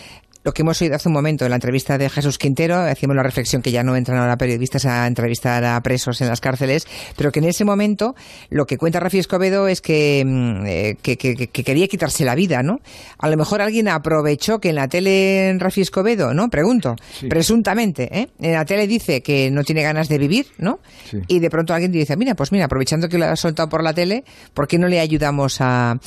lo 0.48 0.54
que 0.54 0.62
hemos 0.62 0.82
oído 0.82 0.96
hace 0.96 1.10
un 1.10 1.14
momento 1.14 1.44
en 1.44 1.50
la 1.50 1.58
entrevista 1.58 1.98
de 1.98 2.10
Jesús 2.10 2.38
Quintero, 2.38 2.78
hacíamos 2.78 3.18
la 3.18 3.24
reflexión 3.24 3.62
que 3.62 3.70
ya 3.70 3.84
no 3.84 3.98
entran 3.98 4.18
ahora 4.18 4.38
periodistas 4.38 4.86
a 4.86 5.06
entrevistar 5.06 5.66
a 5.66 5.82
presos 5.82 6.22
en 6.22 6.30
las 6.30 6.40
cárceles, 6.40 6.88
pero 7.18 7.34
que 7.34 7.40
en 7.40 7.46
ese 7.46 7.66
momento 7.66 8.16
lo 8.50 8.66
que 8.66 8.78
cuenta 8.78 9.02
Rafi 9.02 9.20
Escobedo 9.20 9.68
es 9.68 9.82
que, 9.82 10.24
mm, 10.26 10.66
eh, 10.66 10.98
que, 11.02 11.18
quería 11.18 11.90
quitarse 11.90 12.24
la 12.24 12.34
vida, 12.34 12.64
¿no? 12.64 12.80
A 13.18 13.28
lo 13.28 13.36
mejor 13.36 13.60
alguien 13.62 13.90
aprovechó 13.90 14.60
que 14.60 14.70
en 14.70 14.76
la 14.76 14.88
tele 14.88 15.50
en 15.50 15.60
Rafi 15.60 15.82
Escobedo, 15.82 16.34
¿no? 16.34 16.50
Pregunto, 16.50 16.96
presuntamente, 17.28 18.08
¿eh? 18.18 18.30
En 18.40 18.54
la 18.54 18.64
tele 18.64 18.88
dice 18.88 19.22
que 19.22 19.52
no 19.52 19.66
tiene 19.66 19.84
ganas 19.84 20.08
de 20.08 20.18
vivir, 20.18 20.48
¿no? 20.60 20.80
Y 21.28 21.40
de 21.40 21.50
pronto 21.50 21.74
alguien 21.74 21.92
dice, 21.92 22.16
mira, 22.16 22.36
pues 22.36 22.54
mira, 22.54 22.64
aprovechando 22.64 23.10
que 23.10 23.18
lo 23.18 23.26
ha 23.26 23.36
soltado 23.36 23.68
por 23.68 23.84
la 23.84 23.94
tele, 23.94 24.24
¿por 24.54 24.66
qué 24.66 24.78
no 24.78 24.88
le 24.88 25.02
ayudamos 25.02 25.58
a, 25.60 25.98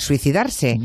suicidarse? 0.00 0.78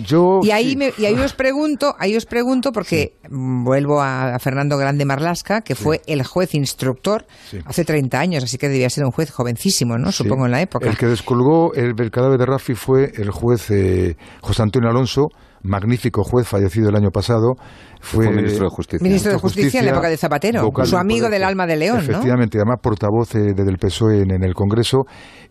y 0.43 0.51
ahí 0.51 0.77
y 0.97 1.05
ahí 1.05 1.13
os 1.13 1.31
pregunto, 1.31 1.95
ahí 1.97 2.17
os 2.17 2.25
pregunto 2.25 2.72
porque 2.73 3.13
vuelvo 3.29 4.01
a, 4.01 4.37
Fernando 4.39 4.77
Grande 4.77 5.05
Marlasca, 5.05 5.61
que 5.61 5.75
fue 5.75 6.01
el 6.07 6.23
juez 6.23 6.53
instructor 6.55 7.25
hace 7.65 7.85
30 7.85 8.19
años, 8.19 8.43
así 8.43 8.57
que 8.57 8.67
debía 8.67 8.89
ser 8.89 9.05
un 9.05 9.11
juez 9.11 9.31
jovencísimo, 9.31 9.97
¿no? 9.97 10.11
Supongo 10.11 10.45
en 10.45 10.51
la 10.51 10.61
época. 10.61 10.89
El 10.89 10.97
que 10.97 11.07
descolgó 11.07 11.73
el, 11.73 11.95
cadáver 12.11 12.37
de 12.39 12.45
Rafi 12.45 12.75
fue 12.75 13.13
el 13.15 13.31
juez 13.31 13.71
eh, 13.71 14.17
José 14.41 14.63
Antonio 14.63 14.89
Alonso, 14.89 15.29
magnífico 15.63 16.23
juez 16.23 16.47
fallecido 16.47 16.89
el 16.89 16.95
año 16.95 17.09
pasado. 17.09 17.55
Fue, 18.01 18.29
ministro 18.29 18.65
de 18.65 18.69
Justicia. 18.69 19.03
Ministro 19.03 19.31
de 19.31 19.39
Justicia, 19.39 19.79
en 19.79 19.85
la 19.85 19.91
época 19.93 20.09
de 20.09 20.17
Zapatero, 20.17 20.69
su 20.83 20.97
amigo 20.97 21.29
del 21.29 21.43
alma 21.43 21.65
de 21.65 21.77
León, 21.77 21.99
Efectivamente, 21.99 22.57
además 22.57 22.79
portavoz 22.81 23.33
eh, 23.35 23.53
del 23.53 23.77
PSOE 23.77 24.23
en, 24.23 24.43
el 24.43 24.53
Congreso. 24.53 25.05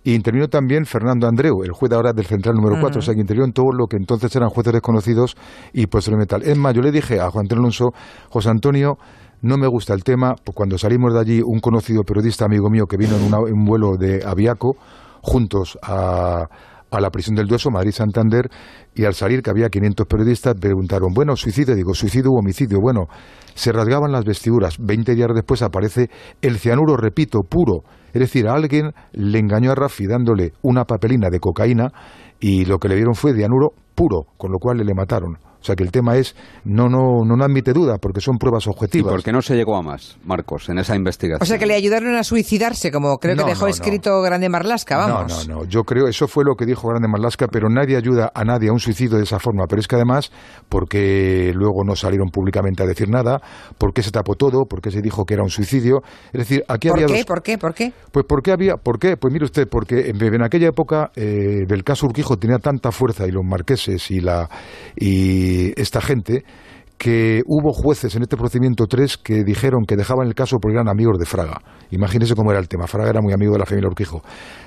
Y 0.05 0.15
intervino 0.15 0.49
también 0.49 0.85
Fernando 0.85 1.27
Andreu, 1.27 1.63
el 1.63 1.71
juez 1.73 1.93
ahora 1.93 2.13
del 2.13 2.27
Central 2.27 2.57
número 2.57 2.81
4, 2.81 2.99
o 2.99 3.03
sea 3.03 3.15
que 3.15 3.21
intervino 3.21 3.47
en 3.47 3.53
todo 3.53 3.73
lo 3.73 3.87
que 3.87 3.97
entonces 3.97 4.35
eran 4.37 4.51
jueces 4.51 4.73
desconocidos 4.73 5.37
y 5.73 5.83
el 5.83 6.17
metal. 6.17 6.43
Es 6.43 6.59
más, 6.59 6.75
yo 6.75 6.83
le 6.83 6.91
dije 6.91 7.21
a 7.21 7.31
Juan 7.31 7.45
Antonio 7.45 7.63
Alonso, 7.63 7.91
José 8.29 8.51
Antonio, 8.51 8.99
no 9.43 9.57
me 9.57 9.67
gusta 9.67 9.95
el 9.95 10.05
tema, 10.05 10.35
pues 10.45 10.55
cuando 10.55 10.77
salimos 10.77 11.15
de 11.15 11.21
allí, 11.21 11.41
un 11.45 11.61
conocido 11.61 12.03
periodista 12.03 12.45
amigo 12.45 12.69
mío 12.69 12.87
que 12.87 12.97
vino 12.97 13.17
en, 13.17 13.33
un 13.33 13.65
vuelo 13.65 13.97
de 13.97 14.23
Aviaco, 14.25 14.77
juntos 15.21 15.79
a, 15.83 16.47
a 16.93 17.01
la 17.01 17.11
prisión 17.11 17.35
del 17.35 17.47
Dueso, 17.47 17.71
Madrid-Santander, 17.71 18.49
y 18.95 19.05
al 19.05 19.15
salir, 19.15 19.43
que 19.43 19.51
había 19.51 19.69
500 19.69 20.07
periodistas, 20.07 20.55
preguntaron, 20.61 21.13
bueno, 21.15 21.35
suicidio, 21.37 21.75
digo, 21.75 21.95
suicidio 21.95 22.31
u 22.31 22.39
homicidio. 22.39 22.79
Bueno, 22.81 23.07
se 23.55 23.73
rasgaban 23.73 24.13
las 24.13 24.25
vestiduras. 24.25 24.77
Veinte 24.79 25.15
días 25.15 25.29
después 25.35 25.63
aparece 25.63 26.11
el 26.43 26.59
cianuro, 26.59 26.97
repito, 26.97 27.41
puro. 27.49 27.83
Es 28.13 28.21
decir, 28.21 28.47
alguien 28.47 28.93
le 29.13 29.39
engañó 29.39 29.73
a 29.73 29.75
Rafi 29.75 30.07
dándole 30.07 30.53
una 30.63 30.85
papelina 30.85 31.29
de 31.31 31.41
cocaína 31.41 31.89
y 32.39 32.67
lo 32.67 32.79
que 32.79 32.89
le 32.89 32.97
dieron 32.97 33.15
fue 33.15 33.35
cianuro 33.35 33.71
puro, 33.95 34.27
con 34.37 34.53
lo 34.53 34.59
cual 34.59 34.79
le 34.79 34.95
mataron. 34.95 35.39
O 35.63 35.65
sea 35.65 35.77
que 35.77 35.85
el 35.85 35.93
tema 35.93 36.17
es, 36.17 36.35
no, 36.65 36.89
no, 36.89 37.25
no 37.25 37.45
admite 37.45 37.73
duda, 37.73 37.99
porque 37.99 38.21
son 38.21 38.37
pruebas 38.37 38.67
objetivas. 38.67 39.13
¿Y 39.13 39.15
por 39.15 39.23
qué 39.23 39.31
no 39.31 39.41
se 39.41 39.55
llegó 39.55 39.77
a 39.77 39.83
más, 39.83 40.19
Marcos, 40.25 40.69
en 40.69 40.79
esa 40.79 40.97
investigación? 40.97 41.41
O 41.41 41.47
sea 41.47 41.57
que 41.57 41.67
le 41.67 41.75
ayudaron 41.75 42.17
a 42.17 42.25
suicidarse, 42.25 42.91
como 42.91 43.19
creo 43.19 43.37
que 43.37 43.45
dejó 43.45 43.69
escrito 43.69 44.21
Grande 44.23 44.49
Marlasca, 44.49 44.97
vamos. 44.97 45.47
No, 45.47 45.55
no, 45.55 45.61
no, 45.61 45.65
yo 45.69 45.85
creo, 45.85 46.09
eso 46.09 46.27
fue 46.27 46.45
lo 46.45 46.57
que 46.57 46.67
dijo 46.67 46.89
Grande 46.89 47.07
Marlasca, 47.07 47.47
pero 47.47 47.69
nadie 47.69 47.97
ayuda 47.97 48.33
a 48.35 48.45
nadie 48.45 48.71
a 48.71 48.73
un 48.73 48.81
suicidio 48.81 49.19
de 49.19 49.23
esa 49.23 49.39
forma. 49.39 49.67
Pero 49.69 49.79
es 49.79 49.87
que 49.87 49.95
además, 49.95 50.33
porque 50.69 51.53
luego 51.55 51.85
no 51.85 51.95
salieron 51.95 52.31
públicamente 52.31 52.83
a 52.83 52.87
decir 52.87 53.09
nada, 53.09 53.41
porque 53.79 54.03
se 54.03 54.11
tapó 54.11 54.35
todo, 54.35 54.65
porque 54.65 54.91
se 54.91 55.01
dijo 55.01 55.25
que 55.25 55.35
era 55.35 55.45
un 55.45 55.51
suicidio. 55.51 56.03
Es 56.33 56.41
decir, 56.41 56.65
aquí 56.67 56.89
¿Por 56.89 57.03
había. 57.03 57.15
Qué? 57.15 57.25
¿Por 57.25 57.43
qué? 57.43 57.59
¿Por 57.59 57.75
qué? 57.75 57.93
Pues 58.11 58.27
porque 58.29 58.51
había, 58.51 58.75
¿por 58.77 58.99
qué? 58.99 59.17
Pues 59.17 59.33
mire 59.33 59.45
usted, 59.45 59.69
porque 59.69 60.11
en, 60.11 60.43
aquella 60.43 60.69
época 60.69 61.13
eh, 61.15 61.65
del 61.69 61.85
caso 61.85 62.07
Urquijo 62.07 62.37
tenía 62.37 62.59
tanta 62.59 62.91
fuerza 62.91 63.29
y 63.29 63.31
los 63.31 63.45
marqueses 63.45 64.11
y 64.11 64.21
la 64.21 64.49
y 64.97 65.52
esta 65.77 66.01
gente 66.01 66.45
que 67.03 67.43
hubo 67.47 67.73
jueces 67.73 68.15
en 68.15 68.23
este 68.23 68.37
procedimiento 68.37 68.87
tres 68.87 69.17
que 69.17 69.43
dijeron 69.43 69.83
que 69.89 69.97
dejaban 69.97 70.29
el 70.29 70.37
caso 70.37 70.59
porque 70.61 70.77
eran 70.77 70.89
amigos 70.89 71.19
de 71.19 71.27
Fraga. 71.27 71.61
Imagínese 71.91 72.37
cómo 72.37 72.53
era 72.53 72.61
el 72.61 72.69
tema. 72.69 72.87
Fraga 72.87 73.11
era 73.11 73.21
muy 73.21 73.33
amigo 73.33 73.55
de 73.55 73.59
la 73.59 73.67
familia 73.67 73.89
Urquijo. 73.89 74.23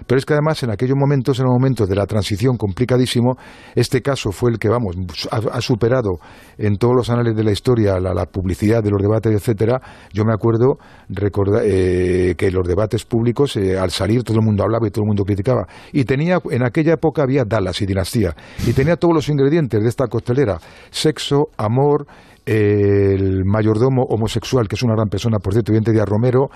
Pero 0.06 0.20
es 0.20 0.26
que 0.26 0.34
además 0.34 0.62
en 0.62 0.70
aquellos 0.70 0.98
momentos, 0.98 1.40
en 1.40 1.46
los 1.46 1.54
momentos 1.54 1.88
de 1.88 1.96
la 1.96 2.06
transición 2.06 2.58
complicadísimo, 2.58 3.38
este 3.74 4.02
caso 4.02 4.34
fue 4.34 4.52
el 4.52 4.60
que, 4.60 4.68
vamos, 4.68 4.98
ha, 5.32 5.62
superado 5.62 6.20
en 6.58 6.76
todos 6.76 6.94
los 6.94 7.10
anales 7.10 7.38
de 7.38 7.44
la 7.46 7.54
historia 7.54 8.02
la, 8.02 8.26
publicidad 8.26 8.84
de 8.84 8.92
los 8.92 9.02
debates, 9.02 9.32
etcétera. 9.32 9.80
Yo 10.12 10.26
me 10.26 10.34
acuerdo 10.34 10.78
recordar, 11.08 11.62
eh, 11.64 12.36
que 12.38 12.52
los 12.52 12.68
debates 12.68 13.06
públicos, 13.06 13.56
eh, 13.56 13.80
al 13.80 13.92
salir, 13.92 14.24
todo 14.24 14.40
el 14.40 14.44
mundo 14.44 14.62
hablaba 14.62 14.86
y 14.86 14.92
todo 14.92 15.04
el 15.04 15.08
mundo 15.08 15.24
criticaba. 15.24 15.66
Y 15.94 16.04
tenía, 16.04 16.40
en 16.52 16.66
aquella 16.66 16.96
época 16.96 17.24
había 17.24 17.46
Dallas 17.46 17.82
y 17.82 17.86
dinastía. 17.86 18.36
Y 18.68 18.74
tenía 18.74 18.98
todos 18.98 19.14
los 19.14 19.30
ingredientes 19.30 19.82
de 19.82 19.88
esta 19.88 20.08
costelera. 20.08 20.60
Sexo, 20.92 21.48
amor, 21.56 22.06
el 22.46 23.44
mayordomo 23.46 24.04
homosexual, 24.04 24.68
que 24.68 24.76
es 24.76 24.84
una 24.84 24.94
gran 24.94 25.10
persona, 25.10 25.40
por 25.40 25.54
cierto, 25.54 25.72
evidente 25.72 25.92
de 25.92 26.06
Romero, 26.06 26.50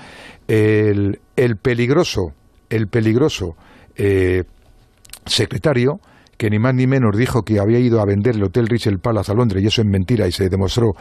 el, 0.48 1.20
el 1.36 1.58
peligroso, 1.58 2.34
el 2.70 2.88
peligroso 2.88 3.56
eh, 3.96 4.44
secretario, 5.26 6.00
que 6.40 6.50
ni 6.50 6.58
más 6.58 6.74
ni 6.74 6.88
menos 6.88 7.18
dijo 7.18 7.44
que 7.44 7.60
había 7.60 7.80
ido 7.80 8.00
a 8.00 8.06
vender 8.06 8.36
el 8.36 8.44
Hotel 8.46 8.68
Richel 8.68 9.00
Palace 9.00 9.30
a 9.30 9.36
Londres, 9.36 9.62
y 9.62 9.68
eso 9.68 9.82
es 9.82 9.88
mentira, 9.88 10.26
y 10.26 10.32
se 10.32 10.48
demostró 10.48 10.94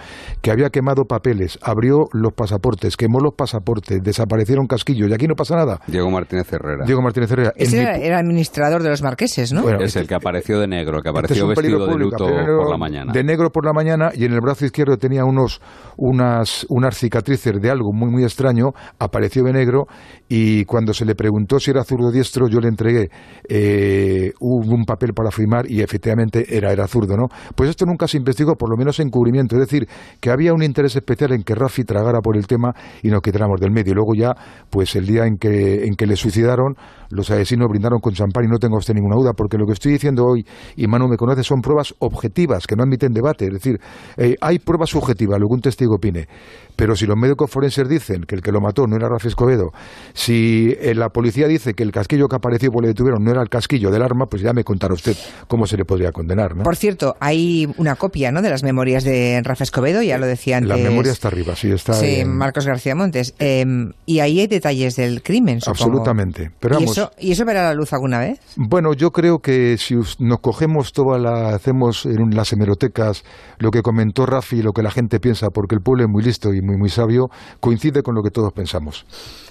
que 0.43 0.51
había 0.51 0.69
quemado 0.69 1.05
papeles, 1.05 1.61
abrió 1.63 2.07
los 2.13 2.33
pasaportes, 2.33 2.97
quemó 2.97 3.21
los 3.21 3.35
pasaportes, 3.35 4.03
desaparecieron 4.03 4.67
casquillos, 4.67 5.09
y 5.09 5.15
aquí 5.15 5.29
no 5.29 5.37
pasa 5.37 5.55
nada. 5.55 5.81
Diego 5.87 6.11
Martínez 6.11 6.53
Herrera. 6.53 6.85
Diego 6.85 7.03
Martínez 7.03 7.31
Herrera. 7.31 7.53
Ese 7.55 7.83
era, 7.83 8.19
administrador 8.19 8.83
de 8.83 8.89
los 8.91 9.01
marqueses, 9.01 9.53
¿no? 9.53 9.69
es 9.79 9.95
el 9.95 10.09
que 10.09 10.17
apareció 10.17 10.59
de 10.59 10.67
negro, 10.67 11.01
que 11.01 11.09
este 11.09 11.11
apareció 11.11 11.47
vestido 11.47 11.87
de 11.87 11.95
luto 11.95 12.27
por 12.27 12.71
la 12.71 12.77
mañana. 12.77 13.13
De 13.13 13.23
negro 13.23 13.51
por 13.51 13.65
la 13.65 13.73
mañana, 13.73 14.11
y 14.13 14.25
en 14.25 14.33
el 14.33 14.41
brazo 14.41 14.65
izquierdo 14.65 14.97
tenía 14.97 15.25
unos, 15.25 15.61
unas, 15.97 16.67
unas 16.69 16.99
cicatrices 16.99 17.63
de 17.63 17.71
algo 17.71 17.93
muy, 17.93 18.11
muy 18.11 18.25
extraño, 18.25 18.73
apareció 18.99 19.45
de 19.45 19.53
negro, 19.53 19.87
y 20.29 20.65
cuando 20.65 20.93
se 20.93 21.05
le 21.05 21.15
preguntó 21.15 21.61
si 21.61 21.71
era 21.71 21.85
zurdo 21.85 22.11
diestro, 22.11 22.49
yo 22.49 22.59
le 22.59 22.67
entregué 22.67 23.09
eh, 23.49 24.33
un 24.41 24.85
papel 24.85 25.15
para 25.15 25.28
firmar 25.31 25.71
y 25.71 25.81
efectivamente 25.81 26.57
era, 26.57 26.73
era 26.73 26.87
zurdo, 26.87 27.17
¿no? 27.17 27.27
Pues 27.55 27.71
esto 27.71 27.85
nunca 27.87 28.07
se 28.09 28.17
investigó, 28.17 28.55
por 28.55 28.71
lo 28.71 28.77
menos 28.77 29.01
en 29.01 29.11
cubrimiento, 29.11 29.57
es 29.57 29.61
decir, 29.61 29.89
que 30.21 30.31
había 30.31 30.53
un 30.53 30.63
interés 30.63 30.97
especial 30.97 31.33
en 31.33 31.43
que 31.43 31.55
Rafi 31.55 31.85
tragara 31.85 32.21
por 32.21 32.37
el 32.37 32.47
tema 32.47 32.73
y 33.03 33.09
nos 33.09 33.21
quitáramos 33.21 33.61
del 33.61 33.71
medio. 33.71 33.95
Luego 33.95 34.15
ya, 34.15 34.35
pues 34.71 34.95
el 34.97 35.07
día 35.07 35.25
en 35.27 35.37
que, 35.37 35.85
en 35.85 35.95
que 35.95 36.07
le 36.07 36.17
suicidaron, 36.17 36.75
los 37.11 37.31
asesinos 37.31 37.69
brindaron 37.69 38.01
con 38.01 38.13
champán 38.13 38.45
y 38.45 38.49
no 38.49 38.59
tengo 38.59 38.77
usted 38.77 38.95
ninguna 38.95 39.17
duda, 39.17 39.33
porque 39.33 39.57
lo 39.57 39.67
que 39.67 39.73
estoy 39.73 39.93
diciendo 39.93 40.25
hoy, 40.25 40.45
y 40.77 40.87
Manu 40.87 41.09
me 41.09 41.17
conoce, 41.17 41.43
son 41.43 41.61
pruebas 41.61 41.95
objetivas 41.99 42.67
que 42.67 42.77
no 42.77 42.83
admiten 42.83 43.13
debate. 43.13 43.47
Es 43.47 43.53
decir, 43.53 43.81
eh, 44.17 44.37
hay 44.41 44.59
pruebas 44.59 44.91
subjetivas, 44.91 45.39
lo 45.41 45.49
que 45.49 45.55
un 45.55 45.61
testigo 45.61 45.97
opine. 45.97 46.29
Pero 46.79 46.95
si 46.95 47.07
los 47.07 47.17
médicos 47.17 47.51
forenses 47.51 47.89
dicen 47.89 48.23
que 48.23 48.37
el 48.37 48.41
que 48.41 48.53
lo 48.53 48.61
mató 48.61 48.87
no 48.87 48.95
era 48.95 49.09
Rafi 49.09 49.27
Escobedo, 49.27 49.73
si 50.15 50.77
eh, 50.81 50.95
la 50.95 51.09
policía 51.09 51.49
dice 51.49 51.75
que 51.75 51.83
el 51.83 51.91
casquillo 51.91 52.29
que 52.29 52.37
apareció 52.37 52.71
por 52.71 52.83
le 52.83 52.89
detuvieron 52.91 53.25
no 53.25 53.33
era 53.33 53.43
el 53.43 53.49
casquillo 53.49 53.91
del 53.91 54.01
arma, 54.01 54.27
pues 54.27 54.43
ya 54.43 54.53
me 54.53 54.63
contará 54.63 54.95
usted 54.95 55.17
cómo 55.49 55.67
se 55.67 55.77
le 55.77 55.85
podría 55.85 56.13
condenar. 56.13 56.55
¿no? 56.55 56.63
Por 56.63 56.77
cierto, 56.77 57.17
hay 57.19 57.67
una 57.79 57.97
copia 57.97 58.31
¿no? 58.31 58.43
de 58.43 58.51
las 58.51 58.63
memorias 58.63 59.03
de 59.03 59.41
Rafa 59.43 59.65
Escobedo, 59.65 60.03
ya 60.03 60.19
lo 60.19 60.27
decía 60.27 60.59
antes. 60.59 60.69
La 60.69 60.77
memoria 60.77 61.11
está 61.11 61.27
arriba, 61.27 61.57
sí, 61.57 61.69
está. 61.69 61.95
Sí, 61.95 62.25
Marcos 62.25 62.65
García 62.65 62.95
Montes. 62.95 63.35
Em, 63.41 63.91
y 64.07 64.21
ahí 64.21 64.39
hay 64.39 64.47
detalles 64.47 64.95
del 64.95 65.21
crimen, 65.25 65.61
supongo. 65.61 65.83
Absolutamente. 65.83 66.53
Pero 66.61 66.79
¿Y, 66.79 66.85
eso, 66.85 67.11
¿Y 67.19 67.33
eso 67.33 67.45
verá 67.45 67.65
la 67.65 67.75
luz 67.75 67.93
alguna 67.93 68.21
vez? 68.21 68.39
Bueno, 68.55 68.95
yo 68.95 69.11
creo 69.11 69.41
que 69.41 69.77
si 69.79 69.97
nos 70.21 70.39
cogemos 70.39 70.93
toda 70.93 71.19
la. 71.19 71.57
hacemos 71.57 72.07
en 72.07 72.37
las 72.37 72.53
hemerotecas 72.53 73.25
lo 73.59 73.73
que 73.73 73.83
comentó 73.83 74.27
Rafi 74.27 74.59
y 74.59 74.63
lo 74.63 74.73
que 74.73 74.85
la 74.85 74.93
gente 74.93 75.19
piensa, 75.19 75.49
porque 75.53 75.75
el 75.75 75.81
pueblo 75.81 76.05
es 76.05 76.09
muy 76.09 76.23
listo 76.23 76.55
y 76.55 76.68
muy, 76.69 76.77
muy 76.77 76.91
sabio, 76.91 77.29
coincide 77.61 78.03
con 78.03 78.15
lo 78.15 78.23
que 78.23 78.31
todos 78.31 78.53
pensamos. 78.53 79.05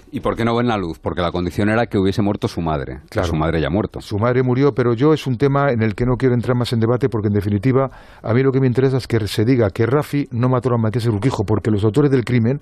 ¿Y 0.09 0.21
por 0.21 0.37
qué 0.37 0.45
no 0.45 0.55
ven 0.55 0.67
la 0.67 0.77
luz? 0.77 0.99
Porque 0.99 1.21
la 1.21 1.31
condición 1.31 1.69
era 1.69 1.87
que 1.87 1.97
hubiese 1.97 2.21
muerto 2.21 2.47
su 2.47 2.61
madre. 2.61 3.01
Claro. 3.09 3.27
Su 3.27 3.35
madre 3.35 3.59
ya 3.59 3.69
muerto. 3.69 3.99
Su 3.99 4.17
madre 4.17 4.41
murió, 4.41 4.73
pero 4.73 4.93
yo 4.93 5.13
es 5.13 5.27
un 5.27 5.37
tema 5.37 5.71
en 5.71 5.81
el 5.81 5.95
que 5.95 6.05
no 6.05 6.15
quiero 6.15 6.33
entrar 6.33 6.55
más 6.55 6.71
en 6.71 6.79
debate 6.79 7.09
porque, 7.09 7.27
en 7.27 7.33
definitiva, 7.33 7.89
a 8.23 8.33
mí 8.33 8.41
lo 8.41 8.51
que 8.51 8.61
me 8.61 8.67
interesa 8.67 8.97
es 8.97 9.07
que 9.07 9.27
se 9.27 9.43
diga 9.43 9.69
que 9.69 9.85
Rafi 9.85 10.27
no 10.31 10.47
mató 10.47 10.73
a 10.73 10.77
Matías 10.77 11.07
Urquijo 11.07 11.43
porque 11.43 11.71
los 11.71 11.83
autores 11.83 12.09
del 12.09 12.23
crimen 12.23 12.61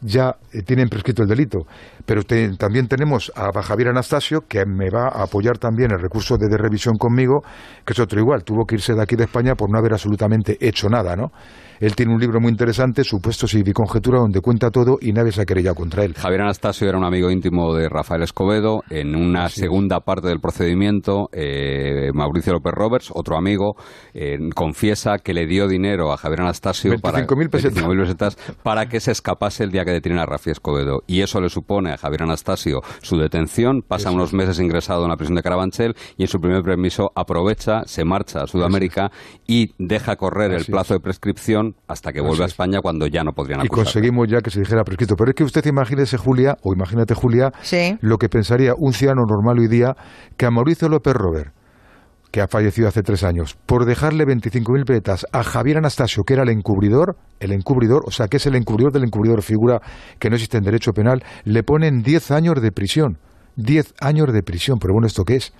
ya 0.00 0.36
eh, 0.52 0.62
tienen 0.62 0.88
prescrito 0.88 1.22
el 1.22 1.28
delito. 1.28 1.66
Pero 2.04 2.22
también 2.22 2.86
tenemos 2.86 3.32
a 3.34 3.50
Javier 3.62 3.88
Anastasio, 3.88 4.42
que 4.46 4.64
me 4.64 4.88
va 4.90 5.08
a 5.08 5.24
apoyar 5.24 5.58
también 5.58 5.90
el 5.90 6.00
recurso 6.00 6.36
de, 6.36 6.48
de, 6.48 6.56
revisión 6.56 6.96
conmigo, 6.98 7.42
que 7.84 7.94
es 7.94 7.98
otro 7.98 8.20
igual. 8.20 8.44
Tuvo 8.44 8.64
que 8.64 8.76
irse 8.76 8.94
de 8.94 9.02
aquí 9.02 9.16
de 9.16 9.24
España 9.24 9.54
por 9.54 9.70
no 9.72 9.78
haber 9.78 9.92
absolutamente 9.92 10.56
hecho 10.60 10.88
nada, 10.88 11.16
¿no? 11.16 11.32
Él 11.80 11.94
tiene 11.94 12.14
un 12.14 12.20
libro 12.20 12.40
muy 12.40 12.50
interesante, 12.50 13.04
Supuestos 13.04 13.54
y 13.54 13.62
Conjetura, 13.72 14.20
donde 14.20 14.40
cuenta 14.40 14.70
todo 14.70 14.98
y 15.00 15.12
nadie 15.12 15.32
se 15.32 15.42
ha 15.42 15.44
querellado 15.44 15.74
contra 15.74 16.04
él. 16.04 16.14
Javier 16.14 16.42
Anastasio 16.42 16.88
era 16.88 16.96
un 16.96 17.04
amigo 17.04 17.30
íntimo 17.30 17.74
de 17.74 17.88
Rafael 17.88 18.22
Escobedo. 18.22 18.82
En 18.88 19.14
una 19.14 19.48
segunda 19.48 20.00
parte 20.00 20.28
del 20.28 20.40
procedimiento, 20.40 21.28
eh, 21.32 22.10
Mauricio 22.14 22.54
López 22.54 22.72
Roberts, 22.72 23.10
otro 23.12 23.36
amigo, 23.36 23.76
eh, 24.14 24.38
confiesa 24.54 25.18
que 25.18 25.34
le 25.34 25.46
dio 25.46 25.68
dinero 25.68 26.12
a 26.12 26.16
Javier 26.16 26.42
Anastasio 26.42 26.98
para, 27.00 27.26
pesetas. 27.50 28.36
para 28.62 28.88
que 28.88 29.00
se 29.00 29.12
escapase 29.12 29.64
el 29.64 29.70
día 29.70 29.84
que 29.84 29.90
detienen 29.90 30.20
a 30.20 30.26
Rafael 30.26 30.52
Escobedo. 30.52 31.02
Y 31.06 31.20
eso 31.20 31.40
le 31.40 31.48
supone 31.48 31.92
a 31.92 31.96
Javier 31.98 32.22
Anastasio 32.22 32.80
su 33.02 33.18
detención, 33.18 33.82
pasa 33.86 34.10
unos 34.10 34.32
meses 34.32 34.58
ingresado 34.60 35.04
en 35.04 35.10
la 35.10 35.16
prisión 35.16 35.36
de 35.36 35.42
Carabanchel 35.42 35.94
y 36.16 36.22
en 36.22 36.28
su 36.28 36.40
primer 36.40 36.62
permiso 36.62 37.10
aprovecha, 37.14 37.82
se 37.84 38.04
marcha 38.04 38.42
a 38.42 38.46
Sudamérica 38.46 39.10
y 39.46 39.72
deja 39.78 40.16
correr 40.16 40.52
el 40.52 40.64
plazo 40.64 40.94
de 40.94 41.00
prescripción 41.00 41.65
hasta 41.86 42.12
que 42.12 42.20
vuelva 42.20 42.44
a 42.44 42.48
España 42.48 42.80
cuando 42.80 43.06
ya 43.06 43.24
no 43.24 43.32
podrían 43.32 43.60
acusarle. 43.60 43.82
Y 43.82 43.84
conseguimos 43.84 44.28
ya 44.28 44.40
que 44.40 44.50
se 44.50 44.60
dijera 44.60 44.84
prescrito. 44.84 45.16
Pero 45.16 45.30
es 45.30 45.34
que 45.34 45.44
usted 45.44 45.64
imagínese, 45.66 46.16
Julia, 46.16 46.56
o 46.62 46.72
imagínate, 46.72 47.14
Julia, 47.14 47.52
lo 48.00 48.18
que 48.18 48.28
pensaría 48.28 48.74
un 48.76 48.92
ciudadano 48.92 49.26
normal 49.26 49.58
hoy 49.58 49.68
día 49.68 49.96
que 50.36 50.46
a 50.46 50.50
Mauricio 50.50 50.88
López 50.88 51.14
Robert 51.14 51.52
que 52.30 52.42
ha 52.42 52.48
fallecido 52.48 52.86
hace 52.86 53.02
tres 53.02 53.22
años, 53.22 53.56
por 53.64 53.86
dejarle 53.86 54.26
25.000 54.26 54.84
pesetas 54.84 55.26
a 55.32 55.42
Javier 55.42 55.78
Anastasio, 55.78 56.24
que 56.24 56.34
era 56.34 56.42
el 56.42 56.50
encubridor, 56.50 57.16
el 57.40 57.52
encubridor, 57.52 58.02
o 58.04 58.10
sea, 58.10 58.28
que 58.28 58.36
es 58.36 58.44
el 58.44 58.56
encubridor 58.56 58.92
del 58.92 59.04
encubridor, 59.04 59.40
figura 59.40 59.80
que 60.18 60.28
no 60.28 60.36
existe 60.36 60.58
en 60.58 60.64
derecho 60.64 60.92
penal, 60.92 61.24
le 61.44 61.62
ponen 61.62 62.02
10 62.02 62.32
años 62.32 62.60
de 62.60 62.72
prisión. 62.72 63.16
10 63.56 63.94
años 64.00 64.32
de 64.34 64.42
prisión, 64.42 64.78
pero 64.78 64.92
bueno, 64.92 65.06
¿esto 65.06 65.24
qué 65.24 65.36
es? 65.36 65.54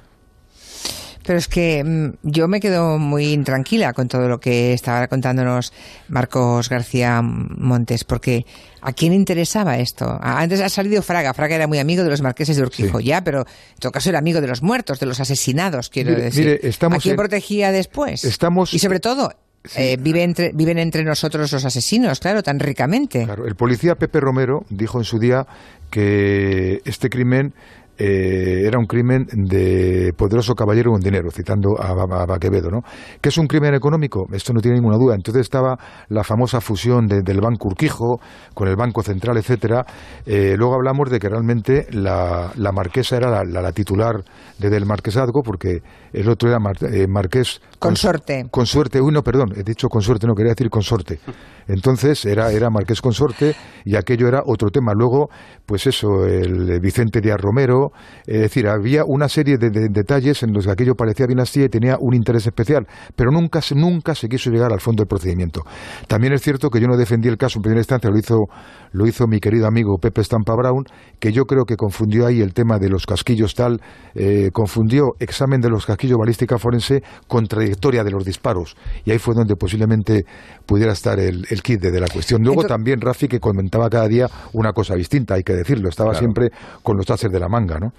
Pero 1.27 1.39
es 1.39 1.49
que 1.49 1.83
mm, 1.85 2.19
yo 2.23 2.47
me 2.47 2.61
quedo 2.61 2.99
muy 2.99 3.33
intranquila 3.33 3.93
con 3.93 4.07
todo 4.09 4.29
lo 4.29 4.39
que 4.39 4.73
estaba 4.73 5.09
contándonos 5.09 5.73
Marcos 6.09 6.69
García 6.69 7.21
Montes, 7.21 8.05
porque 8.05 8.47
¿a 8.81 8.93
quién 8.93 9.13
interesaba 9.13 9.79
esto? 9.79 10.19
Antes 10.23 10.61
ha 10.61 10.69
salido 10.69 11.03
Fraga. 11.03 11.35
Fraga 11.35 11.57
era 11.57 11.67
muy 11.67 11.79
amigo 11.79 12.05
de 12.05 12.11
los 12.11 12.23
marqueses 12.23 12.57
de 12.57 12.63
Urquijo, 12.63 13.01
ya, 13.01 13.25
pero 13.25 13.41
en 13.41 13.79
todo 13.81 13.91
caso 13.91 14.09
era 14.09 14.21
amigo 14.21 14.41
de 14.41 14.47
los 14.47 14.63
muertos, 14.63 15.01
de 15.01 15.07
los 15.07 15.19
asesinados, 15.19 15.91
quiero 15.91 16.15
decir. 16.15 16.61
¿A 16.91 16.99
quién 16.99 17.17
protegía 17.17 17.73
después? 17.73 18.25
Estamos, 18.25 18.73
y 18.73 18.79
sobre 18.79 19.01
todo, 19.01 19.33
eh, 19.75 19.99
entre, 20.05 20.53
viven 20.53 20.79
entre 20.79 21.03
nosotros 21.03 21.51
los 21.51 21.65
asesinos, 21.65 22.21
claro, 22.21 22.43
tan 22.45 22.61
ricamente. 22.61 23.25
Claro, 23.25 23.47
el 23.47 23.57
policía 23.57 23.97
Pepe 23.97 24.21
Romero 24.21 24.65
dijo 24.71 24.99
en 24.99 25.05
su 25.05 25.19
día 25.19 25.47
que 25.91 26.83
este 26.85 27.11
crimen 27.11 27.53
eh, 27.99 28.63
era 28.67 28.79
un 28.79 28.87
crimen 28.87 29.27
de 29.33 30.13
poderoso 30.17 30.55
caballero 30.55 30.93
con 30.93 31.01
dinero, 31.01 31.31
citando 31.31 31.81
a, 31.81 31.93
a, 31.93 32.39
¿no? 32.71 32.83
¿Qué 33.21 33.29
es 33.29 33.39
un 33.39 33.47
crimen 33.47 33.75
económico? 33.75 34.27
Esto 34.33 34.53
no 34.53 34.61
tiene 34.61 34.77
ninguna 34.77 34.97
duda. 34.99 35.15
Entonces 35.15 35.43
estaba 35.43 35.79
la 36.09 36.25
famosa 36.25 36.61
fusión 36.61 37.07
del 37.07 37.41
Banco 37.41 37.69
Urquijo 37.69 38.21
con 38.55 38.69
el 38.69 38.77
Banco 38.77 39.03
Central, 39.03 39.37
etcétera. 39.39 39.85
Eh, 40.25 40.55
luego 40.57 40.75
hablamos 40.75 41.11
de 41.11 41.19
que 41.19 41.29
realmente 41.29 41.87
la, 41.91 42.53
marquesa 42.73 43.17
era 43.17 43.45
la, 43.45 43.73
titular 43.73 44.25
de, 44.59 44.71
del 44.71 44.87
marquesazgo, 44.87 45.43
porque 45.43 45.83
el 46.13 46.29
otro 46.29 46.49
era 46.49 46.59
eh, 46.93 47.07
marqués... 47.09 47.61
Consorte. 47.79 48.47
Consorte, 48.51 49.01
uy, 49.01 49.13
no, 49.13 49.23
perdón, 49.23 49.53
he 49.57 49.63
dicho 49.63 49.89
consorte, 49.89 50.27
no 50.27 50.35
quería 50.35 50.53
decir 50.53 50.71
consorte. 50.71 51.19
Entonces 51.69 52.25
era, 52.25 52.53
era 52.53 52.71
marqués 52.71 53.01
consorte 53.01 53.55
y 53.85 53.97
aquello 53.97 54.29
era 54.29 54.43
otro 54.47 54.71
tema. 54.71 54.93
Luego, 54.95 55.29
pues 55.65 55.87
eso, 55.87 56.25
el 56.25 56.81
Vicente 56.81 57.21
Díaz 57.21 57.41
Romero, 57.41 57.91
es 58.27 58.41
decir, 58.43 58.69
había 58.69 59.03
una 59.05 59.29
serie 59.29 59.57
de, 59.59 59.71
detalles 59.91 60.43
en 60.43 60.53
los 60.53 60.67
que 60.67 60.71
aquello 60.71 60.95
parecía 60.95 61.27
dinastía 61.27 61.65
y 61.65 61.69
tenía 61.69 61.97
un 61.99 62.15
interés 62.15 62.47
especial, 62.47 62.87
pero 63.17 63.31
nunca, 63.31 63.61
nunca 63.75 64.15
se 64.15 64.29
quiso 64.29 64.51
llegar 64.51 64.73
al 64.73 64.81
fondo 64.81 65.03
del 65.03 65.09
procedimiento. 65.09 65.63
También 66.07 66.33
es 66.33 66.43
cierto 66.43 66.71
que 66.71 66.81
yo 66.81 66.87
no 66.87 66.97
defendí 66.97 67.29
el 67.29 67.37
caso 67.37 67.59
en 67.59 67.63
primera 67.63 67.81
instancia, 67.81 68.11
lo 68.11 68.19
hizo, 68.19 68.45
lo 68.93 69.07
hizo 69.07 69.27
mi 69.27 69.41
querido 69.41 69.67
amigo 69.67 69.99
Pepe 69.99 70.23
Stampa 70.23 70.55
Brown, 70.55 70.85
que 71.19 71.33
yo 71.33 71.45
creo 71.45 71.65
que 71.65 71.77
confundió 71.77 72.27
ahí 72.27 72.41
el 72.41 72.55
tema 72.55 72.79
de 72.79 72.89
los 72.89 73.07
casquillos 73.07 73.55
tal, 73.55 73.81
eh, 74.15 74.51
confundió 74.53 75.15
examen 75.19 75.61
de 75.61 75.69
los 75.69 75.85
casquillos 75.85 76.19
balística 76.19 76.59
forense 76.59 77.03
con 77.27 77.47
trayectoria 77.67 78.05
de 78.05 78.11
los 78.11 78.25
disparos. 78.25 78.77
Y 79.05 79.11
ahí 79.11 79.19
fue 79.19 79.35
donde 79.35 79.57
posiblemente 79.57 80.25
pudiera 80.65 80.93
estar 80.93 81.19
el, 81.19 81.45
kit 81.63 81.81
de, 81.81 82.01
la 82.01 82.09
cuestión. 82.09 82.43
Luego 82.43 82.65
también 82.65 83.01
Rafi 83.01 83.29
que 83.29 83.41
comentaba 83.41 83.91
cada 83.91 84.09
día 84.09 84.29
una 84.53 84.73
cosa 84.73 84.95
distinta, 84.95 85.35
hay 85.35 85.43
que 85.43 85.55
decirlo, 85.55 85.89
estaba 85.89 86.15
siempre 86.15 86.51
con 86.83 86.97
los 86.97 87.07
tases 87.07 87.31
de 87.31 87.41
la 87.41 87.49
manga, 87.49 87.79
¿no? 87.79 87.93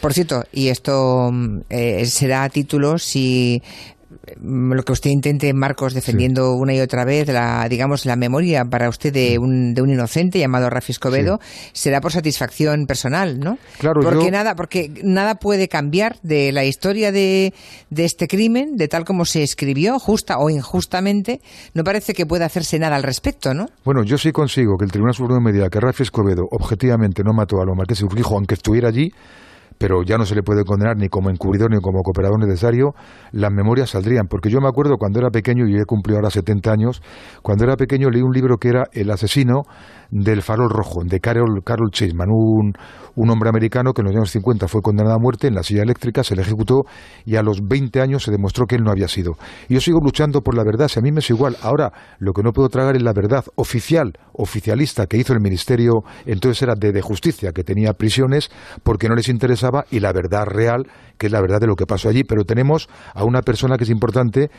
Por 0.00 0.14
cierto, 0.14 0.44
y 0.52 0.68
esto 0.68 1.30
mm, 1.32 1.58
eh, 1.70 2.06
será 2.06 2.44
a 2.44 2.48
título 2.48 2.98
si 2.98 3.60
lo 4.40 4.82
que 4.82 4.92
usted 4.92 5.10
intente, 5.10 5.52
Marcos, 5.52 5.94
defendiendo 5.94 6.54
una 6.54 6.74
y 6.74 6.80
otra 6.80 7.04
vez 7.04 7.28
la, 7.28 7.68
digamos, 7.68 8.06
la 8.06 8.16
memoria 8.16 8.64
para 8.64 8.88
usted 8.88 9.12
de 9.12 9.38
un, 9.38 9.74
de 9.74 9.82
un 9.82 9.90
inocente 9.90 10.38
llamado 10.38 10.68
Rafi 10.70 10.92
Escobedo, 10.92 11.38
será 11.72 12.00
por 12.00 12.12
satisfacción 12.12 12.86
personal, 12.86 13.38
¿no? 13.38 13.58
Claro, 13.78 14.00
porque 14.02 14.30
nada, 14.30 14.54
porque 14.54 14.90
nada 15.02 15.36
puede 15.36 15.68
cambiar 15.68 16.16
de 16.22 16.52
la 16.52 16.64
historia 16.64 17.12
de, 17.12 17.54
de 17.90 18.04
este 18.04 18.28
crimen, 18.28 18.76
de 18.76 18.88
tal 18.88 19.04
como 19.04 19.24
se 19.24 19.42
escribió, 19.42 19.98
justa 19.98 20.38
o 20.38 20.50
injustamente, 20.50 21.40
no 21.74 21.84
parece 21.84 22.14
que 22.14 22.26
pueda 22.26 22.46
hacerse 22.46 22.78
nada 22.78 22.96
al 22.96 23.02
respecto, 23.02 23.54
¿no? 23.54 23.66
Bueno, 23.84 24.02
yo 24.04 24.18
sí 24.18 24.32
consigo 24.32 24.76
que 24.76 24.84
el 24.84 24.90
Tribunal 24.90 25.14
Supremo 25.14 25.40
me 25.40 25.52
diga 25.52 25.68
que 25.68 25.80
Rafi 25.80 26.02
Escobedo 26.02 26.46
objetivamente 26.50 27.22
no 27.22 27.32
mató 27.32 27.60
a 27.60 27.64
los 27.64 27.76
marqueses 27.76 28.04
Urquijo, 28.04 28.36
aunque 28.36 28.54
estuviera 28.54 28.88
allí, 28.88 29.10
pero 29.78 30.02
ya 30.02 30.16
no 30.18 30.24
se 30.24 30.34
le 30.34 30.42
puede 30.42 30.64
condenar 30.64 30.96
ni 30.96 31.08
como 31.08 31.30
encubridor 31.30 31.70
ni 31.70 31.78
como 31.80 32.02
cooperador 32.02 32.38
necesario, 32.38 32.94
las 33.32 33.50
memorias 33.52 33.90
saldrían. 33.90 34.26
Porque 34.28 34.50
yo 34.50 34.60
me 34.60 34.68
acuerdo 34.68 34.96
cuando 34.98 35.18
era 35.18 35.30
pequeño, 35.30 35.66
y 35.66 35.76
he 35.76 35.84
cumplido 35.84 36.18
ahora 36.18 36.30
70 36.30 36.70
años, 36.70 37.02
cuando 37.42 37.64
era 37.64 37.76
pequeño 37.76 38.10
leí 38.10 38.22
un 38.22 38.32
libro 38.32 38.56
que 38.56 38.68
era 38.68 38.84
El 38.92 39.10
asesino 39.10 39.62
del 40.10 40.42
farol 40.42 40.70
rojo, 40.70 41.02
de 41.04 41.20
Carol, 41.20 41.62
Carol 41.64 41.90
Chaseman, 41.90 42.28
un, 42.30 42.72
un 43.16 43.30
hombre 43.30 43.48
americano 43.48 43.92
que 43.92 44.02
en 44.02 44.06
los 44.06 44.16
años 44.16 44.30
50 44.30 44.68
fue 44.68 44.80
condenado 44.82 45.16
a 45.16 45.18
muerte 45.18 45.48
en 45.48 45.54
la 45.54 45.62
silla 45.62 45.82
eléctrica, 45.82 46.22
se 46.22 46.36
le 46.36 46.42
ejecutó 46.42 46.82
y 47.24 47.36
a 47.36 47.42
los 47.42 47.60
20 47.66 48.00
años 48.00 48.22
se 48.22 48.30
demostró 48.30 48.66
que 48.66 48.76
él 48.76 48.82
no 48.84 48.90
había 48.90 49.08
sido. 49.08 49.32
Y 49.68 49.74
yo 49.74 49.80
sigo 49.80 49.98
luchando 50.00 50.42
por 50.42 50.56
la 50.56 50.64
verdad, 50.64 50.88
si 50.88 50.98
a 50.98 51.02
mí 51.02 51.10
me 51.12 51.20
es 51.20 51.30
igual. 51.30 51.56
Ahora, 51.62 51.92
lo 52.18 52.32
que 52.32 52.42
no 52.42 52.52
puedo 52.52 52.68
tragar 52.68 52.96
es 52.96 53.02
la 53.02 53.12
verdad 53.12 53.44
oficial, 53.56 54.12
oficialista 54.32 55.06
que 55.06 55.16
hizo 55.16 55.32
el 55.32 55.40
Ministerio, 55.40 56.02
entonces 56.24 56.62
era 56.62 56.74
de, 56.74 56.92
de 56.92 57.02
Justicia, 57.02 57.52
que 57.52 57.64
tenía 57.64 57.92
prisiones, 57.92 58.50
porque 58.82 59.08
no 59.08 59.14
les 59.14 59.28
y 59.90 60.00
la 60.00 60.12
verdad 60.12 60.46
real, 60.46 60.86
que 61.18 61.26
es 61.26 61.32
la 61.32 61.40
verdad 61.40 61.60
de 61.60 61.66
lo 61.66 61.76
que 61.76 61.86
pasó 61.86 62.08
allí. 62.08 62.24
Pero 62.24 62.44
tenemos 62.44 62.88
a 63.14 63.24
una 63.24 63.42
persona 63.42 63.76
que 63.76 63.84
es 63.84 63.90
importante 63.90 64.50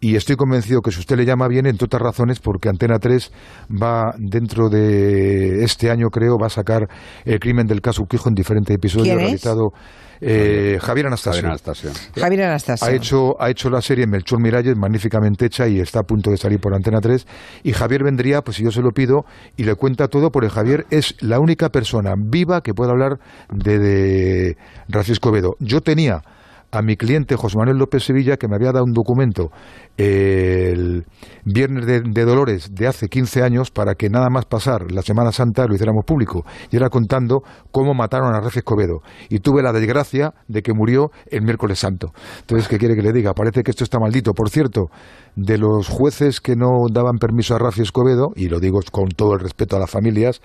y 0.00 0.16
estoy 0.16 0.36
convencido 0.36 0.82
que 0.82 0.90
si 0.90 1.00
usted 1.00 1.16
le 1.16 1.24
llama 1.24 1.48
bien, 1.48 1.66
entre 1.66 1.86
otras 1.86 2.02
razones, 2.02 2.38
porque 2.40 2.68
Antena 2.68 2.98
3 2.98 3.32
va 3.70 4.14
dentro 4.18 4.68
de 4.68 5.64
este 5.64 5.90
año, 5.90 6.08
creo, 6.10 6.36
va 6.38 6.48
a 6.48 6.50
sacar 6.50 6.88
el 7.24 7.40
crimen 7.40 7.66
del 7.66 7.80
caso 7.80 8.02
Urquijo 8.02 8.28
en 8.28 8.34
diferentes 8.34 8.74
episodios 8.76 9.16
realizado. 9.16 9.72
Eh, 10.20 10.78
Javier 10.80 11.06
Anastasio. 11.06 11.42
Javier 12.16 12.42
Anastasio. 12.42 12.86
Ha 12.86 12.92
hecho, 12.92 13.40
ha 13.40 13.50
hecho 13.50 13.68
la 13.70 13.80
serie 13.80 14.06
Melchor 14.06 14.40
Miralles, 14.40 14.76
magníficamente 14.76 15.46
hecha 15.46 15.66
y 15.68 15.80
está 15.80 16.00
a 16.00 16.02
punto 16.02 16.30
de 16.30 16.36
salir 16.36 16.60
por 16.60 16.74
Antena 16.74 17.00
3. 17.00 17.26
Y 17.62 17.72
Javier 17.72 18.04
vendría, 18.04 18.42
pues 18.42 18.58
si 18.58 18.64
yo 18.64 18.70
se 18.70 18.80
lo 18.80 18.90
pido, 18.90 19.24
y 19.56 19.64
le 19.64 19.74
cuenta 19.74 20.08
todo, 20.08 20.30
porque 20.30 20.50
Javier 20.50 20.86
es 20.90 21.14
la 21.20 21.40
única 21.40 21.70
persona 21.70 22.14
viva 22.16 22.60
que 22.62 22.74
puede 22.74 22.90
hablar 22.90 23.18
de, 23.52 23.78
de 23.78 24.56
Escobedo. 25.08 25.56
Yo 25.60 25.80
tenía 25.80 26.03
Economía. 26.04 26.33
A 26.74 26.82
mi 26.82 26.96
cliente 26.96 27.36
José 27.36 27.56
Manuel 27.56 27.78
López 27.78 28.04
Sevilla, 28.04 28.36
que 28.36 28.48
me 28.48 28.56
había 28.56 28.72
dado 28.72 28.84
un 28.84 28.92
documento 28.92 29.50
el 29.96 31.04
Viernes 31.44 31.86
de, 31.86 32.24
Dolores 32.24 32.74
de 32.74 32.86
hace 32.86 33.08
15 33.08 33.42
años 33.42 33.70
para 33.70 33.94
que 33.94 34.08
nada 34.08 34.28
más 34.30 34.46
pasar 34.46 34.90
la 34.90 35.02
Semana 35.02 35.30
Santa 35.30 35.66
lo 35.66 35.74
hiciéramos 35.74 36.04
público. 36.04 36.44
Y 36.70 36.76
era 36.76 36.88
contando 36.88 37.42
cómo 37.70 37.94
mataron 37.94 38.34
a 38.34 38.40
Rafa 38.40 38.60
Escobedo. 38.60 39.00
Y 39.28 39.40
tuve 39.40 39.62
la 39.62 39.72
desgracia 39.72 40.32
de 40.48 40.62
que 40.62 40.72
murió 40.72 41.10
el 41.26 41.42
miércoles 41.42 41.78
santo. 41.78 42.12
Entonces, 42.40 42.66
¿qué 42.68 42.78
quiere 42.78 42.96
que 42.96 43.02
le 43.02 43.12
diga? 43.12 43.34
Parece 43.34 43.62
que 43.62 43.70
esto 43.70 43.84
está 43.84 43.98
maldito. 43.98 44.32
Por 44.32 44.48
cierto, 44.48 44.86
de 45.36 45.58
los 45.58 45.88
jueces 45.88 46.40
que 46.40 46.56
no 46.56 46.86
daban 46.92 47.18
permiso 47.18 47.54
a 47.54 47.58
Rafa 47.58 47.82
Escobedo, 47.82 48.28
y 48.36 48.48
lo 48.48 48.60
digo 48.60 48.80
con 48.90 49.08
todo 49.08 49.34
el 49.34 49.40
respeto 49.40 49.76
a 49.76 49.80
las 49.80 49.90
familias, 49.90 50.40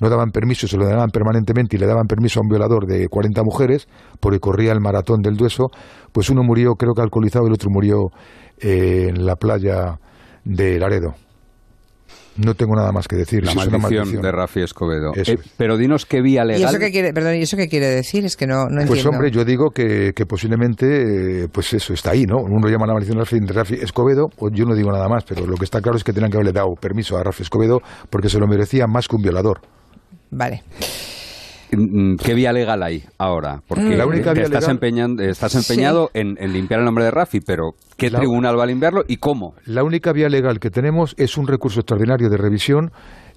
no 0.00 0.08
daban 0.08 0.30
permiso, 0.30 0.68
se 0.68 0.76
lo 0.76 0.86
daban 0.86 1.10
permanentemente 1.10 1.76
y 1.76 1.78
le 1.78 1.86
daban 1.86 2.06
permiso 2.06 2.40
a 2.40 2.42
un 2.42 2.48
violador 2.48 2.86
de 2.86 3.08
40 3.08 3.42
mujeres, 3.42 3.88
porque 4.20 4.38
corría 4.38 4.72
el 4.72 4.80
maratón 4.80 5.22
del 5.22 5.36
Dueso, 5.36 5.65
pues 6.12 6.30
uno 6.30 6.42
murió, 6.42 6.74
creo 6.74 6.94
que 6.94 7.02
alcoholizado, 7.02 7.44
y 7.44 7.48
el 7.48 7.54
otro 7.54 7.70
murió 7.70 8.10
eh, 8.58 9.08
en 9.10 9.26
la 9.26 9.36
playa 9.36 9.98
de 10.44 10.78
Laredo. 10.78 11.14
No 12.38 12.54
tengo 12.54 12.76
nada 12.76 12.92
más 12.92 13.08
que 13.08 13.16
decir. 13.16 13.44
La 13.44 13.54
maldición, 13.54 14.20
de 14.20 14.30
Rafi 14.30 14.60
Escobedo. 14.60 15.12
Eh, 15.14 15.38
pero 15.56 15.78
dinos 15.78 16.04
qué 16.04 16.20
vía 16.20 16.44
legal. 16.44 16.60
¿Y 16.60 16.64
eso 16.64 16.78
qué 16.78 16.90
quiere, 16.90 17.12
perdón, 17.12 17.36
¿y 17.36 17.42
eso 17.42 17.56
qué 17.56 17.68
quiere 17.68 17.86
decir? 17.86 18.24
Es 18.26 18.36
que 18.36 18.46
no, 18.46 18.66
no 18.68 18.84
Pues 18.86 19.04
hombre, 19.06 19.30
yo 19.30 19.44
digo 19.44 19.70
que, 19.70 20.12
que 20.14 20.26
posiblemente, 20.26 21.44
eh, 21.44 21.48
pues 21.50 21.72
eso 21.72 21.94
está 21.94 22.10
ahí, 22.10 22.24
¿no? 22.24 22.36
Uno 22.36 22.68
llama 22.68 22.86
la 22.86 22.92
maldición 22.92 23.18
de 23.18 23.52
Rafi 23.52 23.74
Escobedo, 23.76 24.28
o 24.36 24.50
yo 24.50 24.66
no 24.66 24.74
digo 24.74 24.92
nada 24.92 25.08
más, 25.08 25.24
pero 25.24 25.46
lo 25.46 25.56
que 25.56 25.64
está 25.64 25.80
claro 25.80 25.96
es 25.96 26.04
que 26.04 26.12
tenían 26.12 26.30
que 26.30 26.36
haberle 26.36 26.52
dado 26.52 26.74
permiso 26.74 27.16
a 27.16 27.22
Rafi 27.22 27.42
Escobedo 27.42 27.80
porque 28.10 28.28
se 28.28 28.38
lo 28.38 28.46
merecía 28.46 28.86
más 28.86 29.08
que 29.08 29.16
un 29.16 29.22
violador. 29.22 29.60
Vale. 30.30 30.62
Mm, 31.76 32.16
¿Qué 32.16 32.34
vía 32.34 32.52
legal 32.52 32.82
hay 32.82 33.04
ahora? 33.18 33.62
Porque 33.66 33.96
la 33.96 34.06
única 34.06 34.32
estás, 34.32 34.68
empeñando, 34.68 35.22
estás 35.22 35.54
empeñado 35.54 36.10
en, 36.14 36.34
limpiar 36.52 36.80
el 36.80 36.86
nombre 36.86 37.04
de 37.04 37.10
Rafi, 37.10 37.40
pero 37.40 37.74
¿qué 37.96 38.10
tribunal 38.10 38.58
va 38.58 38.64
a 38.64 38.66
limpiarlo 38.66 39.04
y 39.06 39.18
cómo? 39.18 39.54
La 39.66 39.84
única 39.84 40.12
vía 40.12 40.28
legal 40.28 40.58
que 40.58 40.70
tenemos 40.70 41.14
es 41.18 41.36
un 41.36 41.46
recurso 41.46 41.80
extraordinario 41.80 42.30
de 42.30 42.36
revisión 42.36 42.92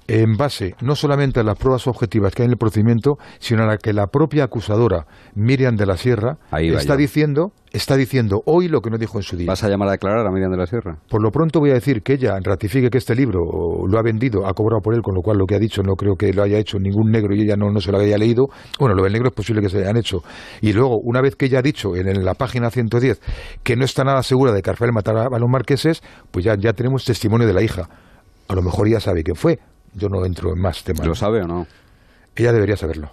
en 0.09 0.37
base 0.37 0.73
no 0.81 0.95
solamente 0.95 1.39
a 1.39 1.43
las 1.43 1.57
pruebas 1.57 1.87
objetivas 1.87 2.33
que 2.33 2.41
hay 2.41 2.47
en 2.47 2.53
el 2.53 2.57
procedimiento, 2.57 3.17
sino 3.37 3.63
a 3.63 3.67
la 3.67 3.77
que 3.77 3.93
la 3.93 4.07
propia 4.07 4.45
acusadora, 4.45 5.05
Miriam 5.35 5.75
de 5.75 5.85
la 5.85 5.97
Sierra, 5.97 6.37
está 6.51 6.97
diciendo, 6.97 7.51
está 7.71 7.95
diciendo 7.95 8.41
hoy 8.45 8.69
lo 8.69 8.81
que 8.81 8.89
no 8.89 8.97
dijo 8.97 9.19
en 9.19 9.23
su 9.23 9.37
día. 9.37 9.45
¿Vas 9.47 9.63
a 9.63 9.69
llamar 9.69 9.89
a 9.89 9.91
declarar 9.91 10.25
a 10.25 10.31
Miriam 10.31 10.51
de 10.51 10.57
la 10.57 10.65
Sierra? 10.65 10.97
Por 11.07 11.21
lo 11.21 11.29
pronto 11.29 11.59
voy 11.59 11.69
a 11.69 11.75
decir 11.75 12.01
que 12.01 12.13
ella 12.13 12.39
ratifique 12.43 12.89
que 12.89 12.97
este 12.97 13.13
libro 13.13 13.39
lo 13.87 13.99
ha 13.99 14.01
vendido, 14.01 14.47
ha 14.47 14.53
cobrado 14.53 14.81
por 14.81 14.95
él, 14.95 15.01
con 15.03 15.13
lo 15.13 15.21
cual 15.21 15.37
lo 15.37 15.45
que 15.45 15.55
ha 15.55 15.59
dicho 15.59 15.83
no 15.83 15.93
creo 15.93 16.15
que 16.15 16.33
lo 16.33 16.41
haya 16.41 16.57
hecho 16.57 16.79
ningún 16.79 17.11
negro 17.11 17.35
y 17.35 17.43
ella 17.43 17.55
no, 17.55 17.69
no 17.69 17.79
se 17.79 17.91
lo 17.91 17.99
haya 17.99 18.17
leído. 18.17 18.47
Bueno, 18.79 18.95
lo 18.95 19.03
del 19.03 19.13
negro 19.13 19.29
es 19.29 19.35
posible 19.35 19.61
que 19.61 19.69
se 19.69 19.77
hayan 19.77 19.97
hecho. 19.97 20.23
Y 20.61 20.73
luego, 20.73 20.97
una 21.03 21.21
vez 21.21 21.35
que 21.35 21.45
ella 21.45 21.59
ha 21.59 21.63
dicho 21.63 21.95
en, 21.95 22.09
la 22.25 22.33
página 22.33 22.71
110 22.71 23.21
que 23.63 23.75
no 23.75 23.85
está 23.85 24.03
nada 24.03 24.23
segura 24.23 24.51
de 24.51 24.63
que 24.63 24.71
Rafael 24.71 24.91
matara 24.91 25.27
a 25.31 25.39
los 25.39 25.49
marqueses, 25.49 26.01
pues 26.31 26.43
ya, 26.43 26.55
ya 26.57 26.73
tenemos 26.73 27.05
testimonio 27.05 27.45
de 27.45 27.53
la 27.53 27.61
hija. 27.61 27.87
A 28.47 28.55
lo 28.55 28.63
mejor 28.63 28.89
ya 28.89 28.99
sabe 28.99 29.21
quién 29.21 29.35
fue 29.35 29.59
yo 29.93 30.09
no 30.09 30.25
entro 30.25 30.53
en 30.53 30.61
más 30.61 30.83
temas. 30.83 31.05
¿Lo 31.05 31.15
sabe 31.15 31.41
o 31.43 31.47
no? 31.47 31.67
Ella 32.35 32.51
debería 32.53 32.77
saberlo. 32.77 33.11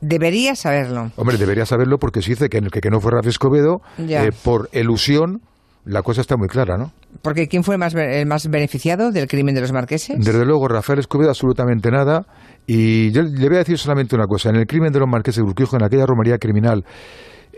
Debería 0.00 0.54
saberlo. 0.54 1.10
Hombre, 1.16 1.36
debería 1.36 1.66
saberlo 1.66 1.98
porque 1.98 2.22
si 2.22 2.30
dice 2.30 2.48
que, 2.48 2.60
que, 2.60 2.80
que 2.80 2.90
no 2.90 3.00
fue 3.00 3.12
Rafael 3.12 3.30
Escobedo, 3.30 3.82
eh, 3.98 4.30
por 4.42 4.68
elusión, 4.72 5.42
la 5.84 6.02
cosa 6.02 6.20
está 6.20 6.36
muy 6.36 6.48
clara, 6.48 6.78
¿no? 6.78 6.92
Porque 7.22 7.48
¿quién 7.48 7.64
fue 7.64 7.74
el 7.74 7.78
más, 7.78 7.94
el 7.94 8.26
más 8.26 8.48
beneficiado 8.48 9.10
del 9.10 9.26
crimen 9.28 9.54
de 9.54 9.60
los 9.60 9.72
marqueses? 9.72 10.16
Desde 10.18 10.44
luego, 10.44 10.68
Rafael 10.68 11.00
Escobedo 11.00 11.28
absolutamente 11.28 11.90
nada. 11.90 12.24
Y 12.66 13.10
yo 13.10 13.22
le 13.22 13.48
voy 13.48 13.56
a 13.56 13.60
decir 13.60 13.78
solamente 13.78 14.14
una 14.14 14.26
cosa. 14.26 14.50
En 14.50 14.56
el 14.56 14.66
crimen 14.66 14.92
de 14.92 15.00
los 15.00 15.08
marqueses 15.08 15.42
de 15.42 15.42
Urquijo, 15.42 15.76
en 15.76 15.84
aquella 15.84 16.06
romería 16.06 16.38
criminal, 16.38 16.84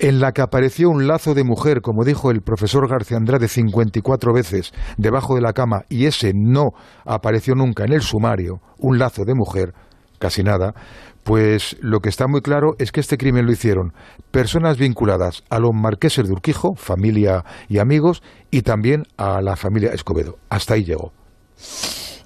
en 0.02 0.18
la 0.18 0.32
que 0.32 0.42
apareció 0.42 0.90
un 0.90 1.06
lazo 1.06 1.32
de 1.32 1.44
mujer, 1.44 1.80
como 1.80 2.04
dijo 2.04 2.32
el 2.32 2.42
profesor 2.42 2.88
García 2.88 3.16
Andrade 3.16 3.46
54 3.46 4.34
veces, 4.34 4.72
debajo 4.96 5.36
de 5.36 5.40
la 5.40 5.52
cama, 5.52 5.84
y 5.88 6.06
ese 6.06 6.32
no 6.34 6.72
apareció 7.04 7.54
nunca 7.54 7.84
en 7.84 7.92
el 7.92 8.02
sumario, 8.02 8.60
un 8.78 8.98
lazo 8.98 9.24
de 9.24 9.34
mujer, 9.34 9.74
casi 10.18 10.42
nada, 10.42 10.74
pues 11.22 11.76
lo 11.80 12.00
que 12.00 12.08
está 12.08 12.26
muy 12.26 12.40
claro 12.40 12.72
es 12.80 12.90
que 12.90 12.98
este 12.98 13.16
crimen 13.16 13.46
lo 13.46 13.52
hicieron 13.52 13.92
personas 14.32 14.76
vinculadas 14.76 15.44
a 15.50 15.60
los 15.60 15.70
marqueses 15.72 16.26
de 16.26 16.32
Urquijo, 16.32 16.74
familia 16.74 17.44
y 17.68 17.78
amigos, 17.78 18.24
y 18.50 18.62
también 18.62 19.04
a 19.16 19.40
la 19.40 19.54
familia 19.54 19.92
Escobedo. 19.92 20.36
Hasta 20.48 20.74
ahí 20.74 20.82
llegó. 20.82 21.12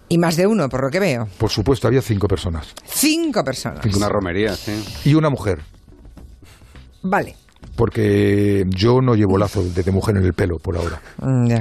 Y 0.09 0.17
más 0.17 0.37
de 0.37 0.47
uno, 0.47 0.71
por 0.71 0.83
lo 0.83 0.89
que 0.91 1.01
veo. 1.01 1.29
Por 1.37 1.51
supuesto, 1.51 1.89
había 1.89 2.01
cinco 2.01 2.27
personas. 2.27 2.73
Cinco 2.87 3.45
personas. 3.45 3.85
Una 3.95 4.09
romería, 4.09 4.55
sí. 4.55 4.83
Y 5.05 5.13
una 5.13 5.29
mujer. 5.29 5.61
Vale 7.03 7.37
porque 7.77 8.65
yo 8.69 9.01
no 9.01 9.15
llevo 9.15 9.39
lazo 9.39 9.63
de, 9.63 9.91
mujer 9.93 10.17
en 10.17 10.25
el 10.25 10.33
pelo 10.33 10.59
por 10.59 10.77
ahora. 10.77 11.01
Mm, 11.19 11.55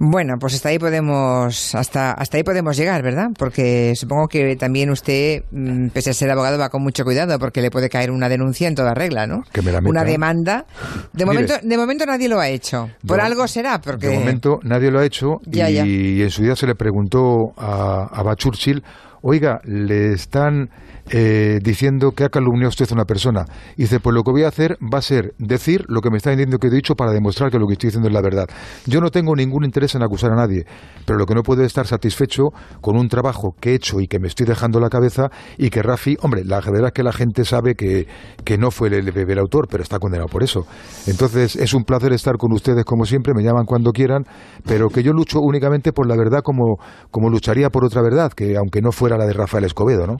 bueno, 0.00 0.34
pues 0.38 0.54
hasta 0.54 0.68
ahí 0.68 0.78
podemos 0.78 1.74
hasta 1.74 2.12
hasta 2.12 2.36
ahí 2.36 2.44
podemos 2.44 2.76
llegar, 2.76 3.02
¿verdad? 3.02 3.30
Porque 3.36 3.94
supongo 3.96 4.28
que 4.28 4.54
también 4.54 4.90
usted, 4.90 5.42
mm, 5.50 5.88
pese 5.88 6.10
a 6.10 6.14
ser 6.14 6.30
abogado, 6.30 6.56
va 6.56 6.68
con 6.68 6.82
mucho 6.82 7.04
cuidado 7.04 7.38
porque 7.40 7.60
le 7.60 7.70
puede 7.70 7.88
caer 7.88 8.12
una 8.12 8.28
denuncia 8.28 8.68
en 8.68 8.76
toda 8.76 8.94
regla, 8.94 9.26
¿no? 9.26 9.42
Que 9.52 9.60
me 9.60 9.72
la 9.72 9.80
Una 9.80 10.04
demanda. 10.04 10.66
De 11.12 11.24
momento, 11.24 11.54
de 11.60 11.76
momento 11.76 12.06
nadie 12.06 12.28
lo 12.28 12.38
ha 12.38 12.48
hecho. 12.48 12.90
Por 13.04 13.20
algo 13.20 13.48
será, 13.48 13.80
porque 13.80 14.06
de 14.06 14.18
momento 14.18 14.60
nadie 14.62 14.92
lo 14.92 15.00
ha 15.00 15.04
hecho 15.04 15.40
y, 15.50 16.22
en 16.22 16.30
su 16.30 16.42
día 16.42 16.54
se 16.54 16.66
le 16.66 16.76
preguntó 16.76 17.52
a, 17.56 18.08
a 18.12 18.36
Churchill, 18.36 18.84
oiga, 19.22 19.60
le 19.64 20.12
están 20.12 20.70
eh, 21.10 21.58
diciendo 21.62 22.12
que 22.12 22.24
ha 22.24 22.28
calumniado 22.28 22.68
usted 22.68 22.86
a 22.90 22.94
una 22.94 23.04
persona. 23.04 23.44
Y 23.76 23.82
dice, 23.82 24.00
pues 24.00 24.14
lo 24.14 24.22
que 24.22 24.30
voy 24.30 24.42
a 24.44 24.48
hacer 24.48 24.76
va 24.82 24.98
a 24.98 25.02
ser 25.02 25.34
decir 25.38 25.84
lo 25.88 26.00
que 26.00 26.10
me 26.10 26.18
está 26.18 26.30
diciendo 26.30 26.58
que 26.58 26.68
he 26.68 26.70
dicho 26.70 26.94
para 26.94 27.12
demostrar 27.12 27.50
que 27.50 27.58
lo 27.58 27.66
que 27.66 27.74
estoy 27.74 27.88
diciendo 27.88 28.08
es 28.08 28.14
la 28.14 28.20
verdad. 28.20 28.46
Yo 28.86 29.00
no 29.00 29.10
tengo 29.10 29.34
ningún 29.34 29.64
interés 29.64 29.94
en 29.94 30.02
acusar 30.02 30.32
a 30.32 30.36
nadie, 30.36 30.64
pero 31.06 31.18
lo 31.18 31.26
que 31.26 31.34
no 31.34 31.42
puedo 31.42 31.62
es 31.62 31.68
estar 31.68 31.86
satisfecho 31.86 32.50
con 32.80 32.96
un 32.96 33.08
trabajo 33.08 33.54
que 33.60 33.70
he 33.70 33.74
hecho 33.74 34.00
y 34.00 34.06
que 34.06 34.18
me 34.18 34.28
estoy 34.28 34.46
dejando 34.46 34.80
la 34.80 34.88
cabeza 34.88 35.30
y 35.56 35.70
que 35.70 35.82
Rafi, 35.82 36.16
hombre, 36.20 36.44
la 36.44 36.60
verdad 36.60 36.88
es 36.88 36.92
que 36.92 37.02
la 37.02 37.12
gente 37.12 37.44
sabe 37.44 37.74
que, 37.74 38.06
que 38.44 38.58
no 38.58 38.70
fue 38.70 38.88
el, 38.88 39.08
el, 39.08 39.38
autor, 39.38 39.68
pero 39.70 39.82
está 39.82 39.98
condenado 39.98 40.28
por 40.28 40.42
eso. 40.42 40.66
Entonces 41.06 41.56
es 41.56 41.74
un 41.74 41.84
placer 41.84 42.12
estar 42.12 42.36
con 42.36 42.52
ustedes 42.52 42.84
como 42.84 43.04
siempre, 43.04 43.32
me 43.34 43.42
llaman 43.42 43.64
cuando 43.64 43.92
quieran, 43.92 44.24
pero 44.66 44.88
que 44.88 45.02
yo 45.02 45.12
lucho 45.12 45.40
únicamente 45.40 45.92
por 45.92 46.06
la 46.06 46.16
verdad 46.16 46.40
como, 46.42 46.76
como 47.10 47.30
lucharía 47.30 47.70
por 47.70 47.84
otra 47.84 48.02
verdad, 48.02 48.32
que 48.32 48.56
aunque 48.56 48.80
no 48.82 48.92
fuera 48.92 49.16
la 49.16 49.26
de 49.26 49.32
Rafael 49.32 49.64
Escobedo, 49.64 50.06
¿no? 50.06 50.16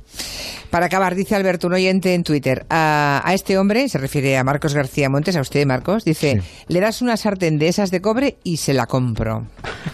Acabar, 0.86 1.14
dice 1.14 1.34
Alberto, 1.34 1.66
un 1.66 1.74
oyente 1.74 2.14
en 2.14 2.22
Twitter, 2.22 2.66
a, 2.70 3.22
este 3.32 3.58
hombre, 3.58 3.88
se 3.88 3.98
refiere 3.98 4.36
a 4.36 4.44
Marcos 4.44 4.74
García 4.74 5.08
Montes, 5.08 5.36
a 5.36 5.40
usted, 5.40 5.66
Marcos, 5.66 6.04
dice, 6.04 6.42
le 6.68 6.80
das 6.80 7.02
una 7.02 7.16
sartén 7.16 7.58
de 7.58 7.68
esas 7.68 7.90
de 7.90 8.00
cobre 8.00 8.38
y 8.44 8.58
se 8.58 8.74
la 8.74 8.86
compro. 8.86 9.46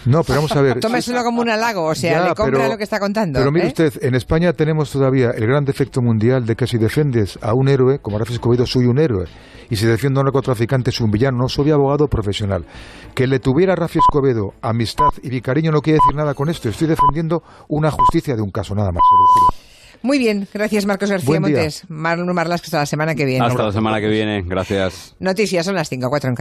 No, 0.05 0.23
pero 0.23 0.37
vamos 0.39 0.51
a 0.55 0.61
ver. 0.61 0.79
Tómeselo 0.81 1.23
como 1.23 1.41
un 1.41 1.49
halago, 1.49 1.85
o 1.85 1.95
sea, 1.95 2.29
le 2.29 2.35
compra 2.35 2.67
lo 2.67 2.77
que 2.77 2.83
está 2.83 2.99
contando. 2.99 3.39
Pero 3.39 3.51
mire 3.51 3.65
¿eh? 3.65 3.69
usted, 3.69 3.93
en 4.01 4.15
España 4.15 4.53
tenemos 4.53 4.91
todavía 4.91 5.31
el 5.31 5.47
gran 5.47 5.65
defecto 5.65 6.01
mundial 6.01 6.45
de 6.45 6.55
que 6.55 6.67
si 6.67 6.77
defendes 6.77 7.39
a 7.41 7.53
un 7.53 7.67
héroe, 7.67 7.99
como 7.99 8.17
Rafael 8.17 8.35
Escobedo, 8.35 8.65
soy 8.65 8.85
un 8.85 8.99
héroe, 8.99 9.25
y 9.69 9.75
si 9.75 9.85
defiendo 9.85 10.19
a 10.19 10.21
un 10.21 10.25
narcotraficante, 10.25 10.91
soy 10.91 11.05
un 11.05 11.11
villano, 11.11 11.37
no 11.37 11.49
soy 11.49 11.71
abogado 11.71 12.07
profesional. 12.07 12.65
Que 13.13 13.27
le 13.27 13.39
tuviera 13.39 13.73
a 13.73 13.75
Rafael 13.75 14.01
Escobedo 14.07 14.53
amistad 14.61 15.09
y 15.23 15.29
mi 15.29 15.41
cariño 15.41 15.71
no 15.71 15.81
quiere 15.81 15.99
decir 16.03 16.15
nada 16.15 16.33
con 16.33 16.49
esto, 16.49 16.69
estoy 16.69 16.87
defendiendo 16.87 17.43
una 17.67 17.91
justicia 17.91 18.35
de 18.35 18.41
un 18.41 18.51
caso, 18.51 18.75
nada 18.75 18.91
más, 18.91 19.01
se 19.01 19.15
lo 19.15 19.27
juro. 19.27 19.74
Muy 20.05 20.19
bien, 20.19 20.47
gracias 20.53 20.85
Marcos 20.85 21.09
García 21.09 21.39
Montes. 21.39 21.83
Marlon 21.87 22.31
Marlas, 22.35 22.61
hasta 22.61 22.77
la 22.77 22.85
semana 22.85 23.15
que 23.15 23.25
viene. 23.25 23.43
Hasta 23.43 23.63
la 23.63 23.71
semana 23.71 23.99
que 23.99 24.07
viene, 24.07 24.43
gracias. 24.45 25.15
Noticias 25.17 25.65
son 25.65 25.73
las 25.73 25.89
5, 25.89 26.07
4 26.09 26.27
en 26.27 26.33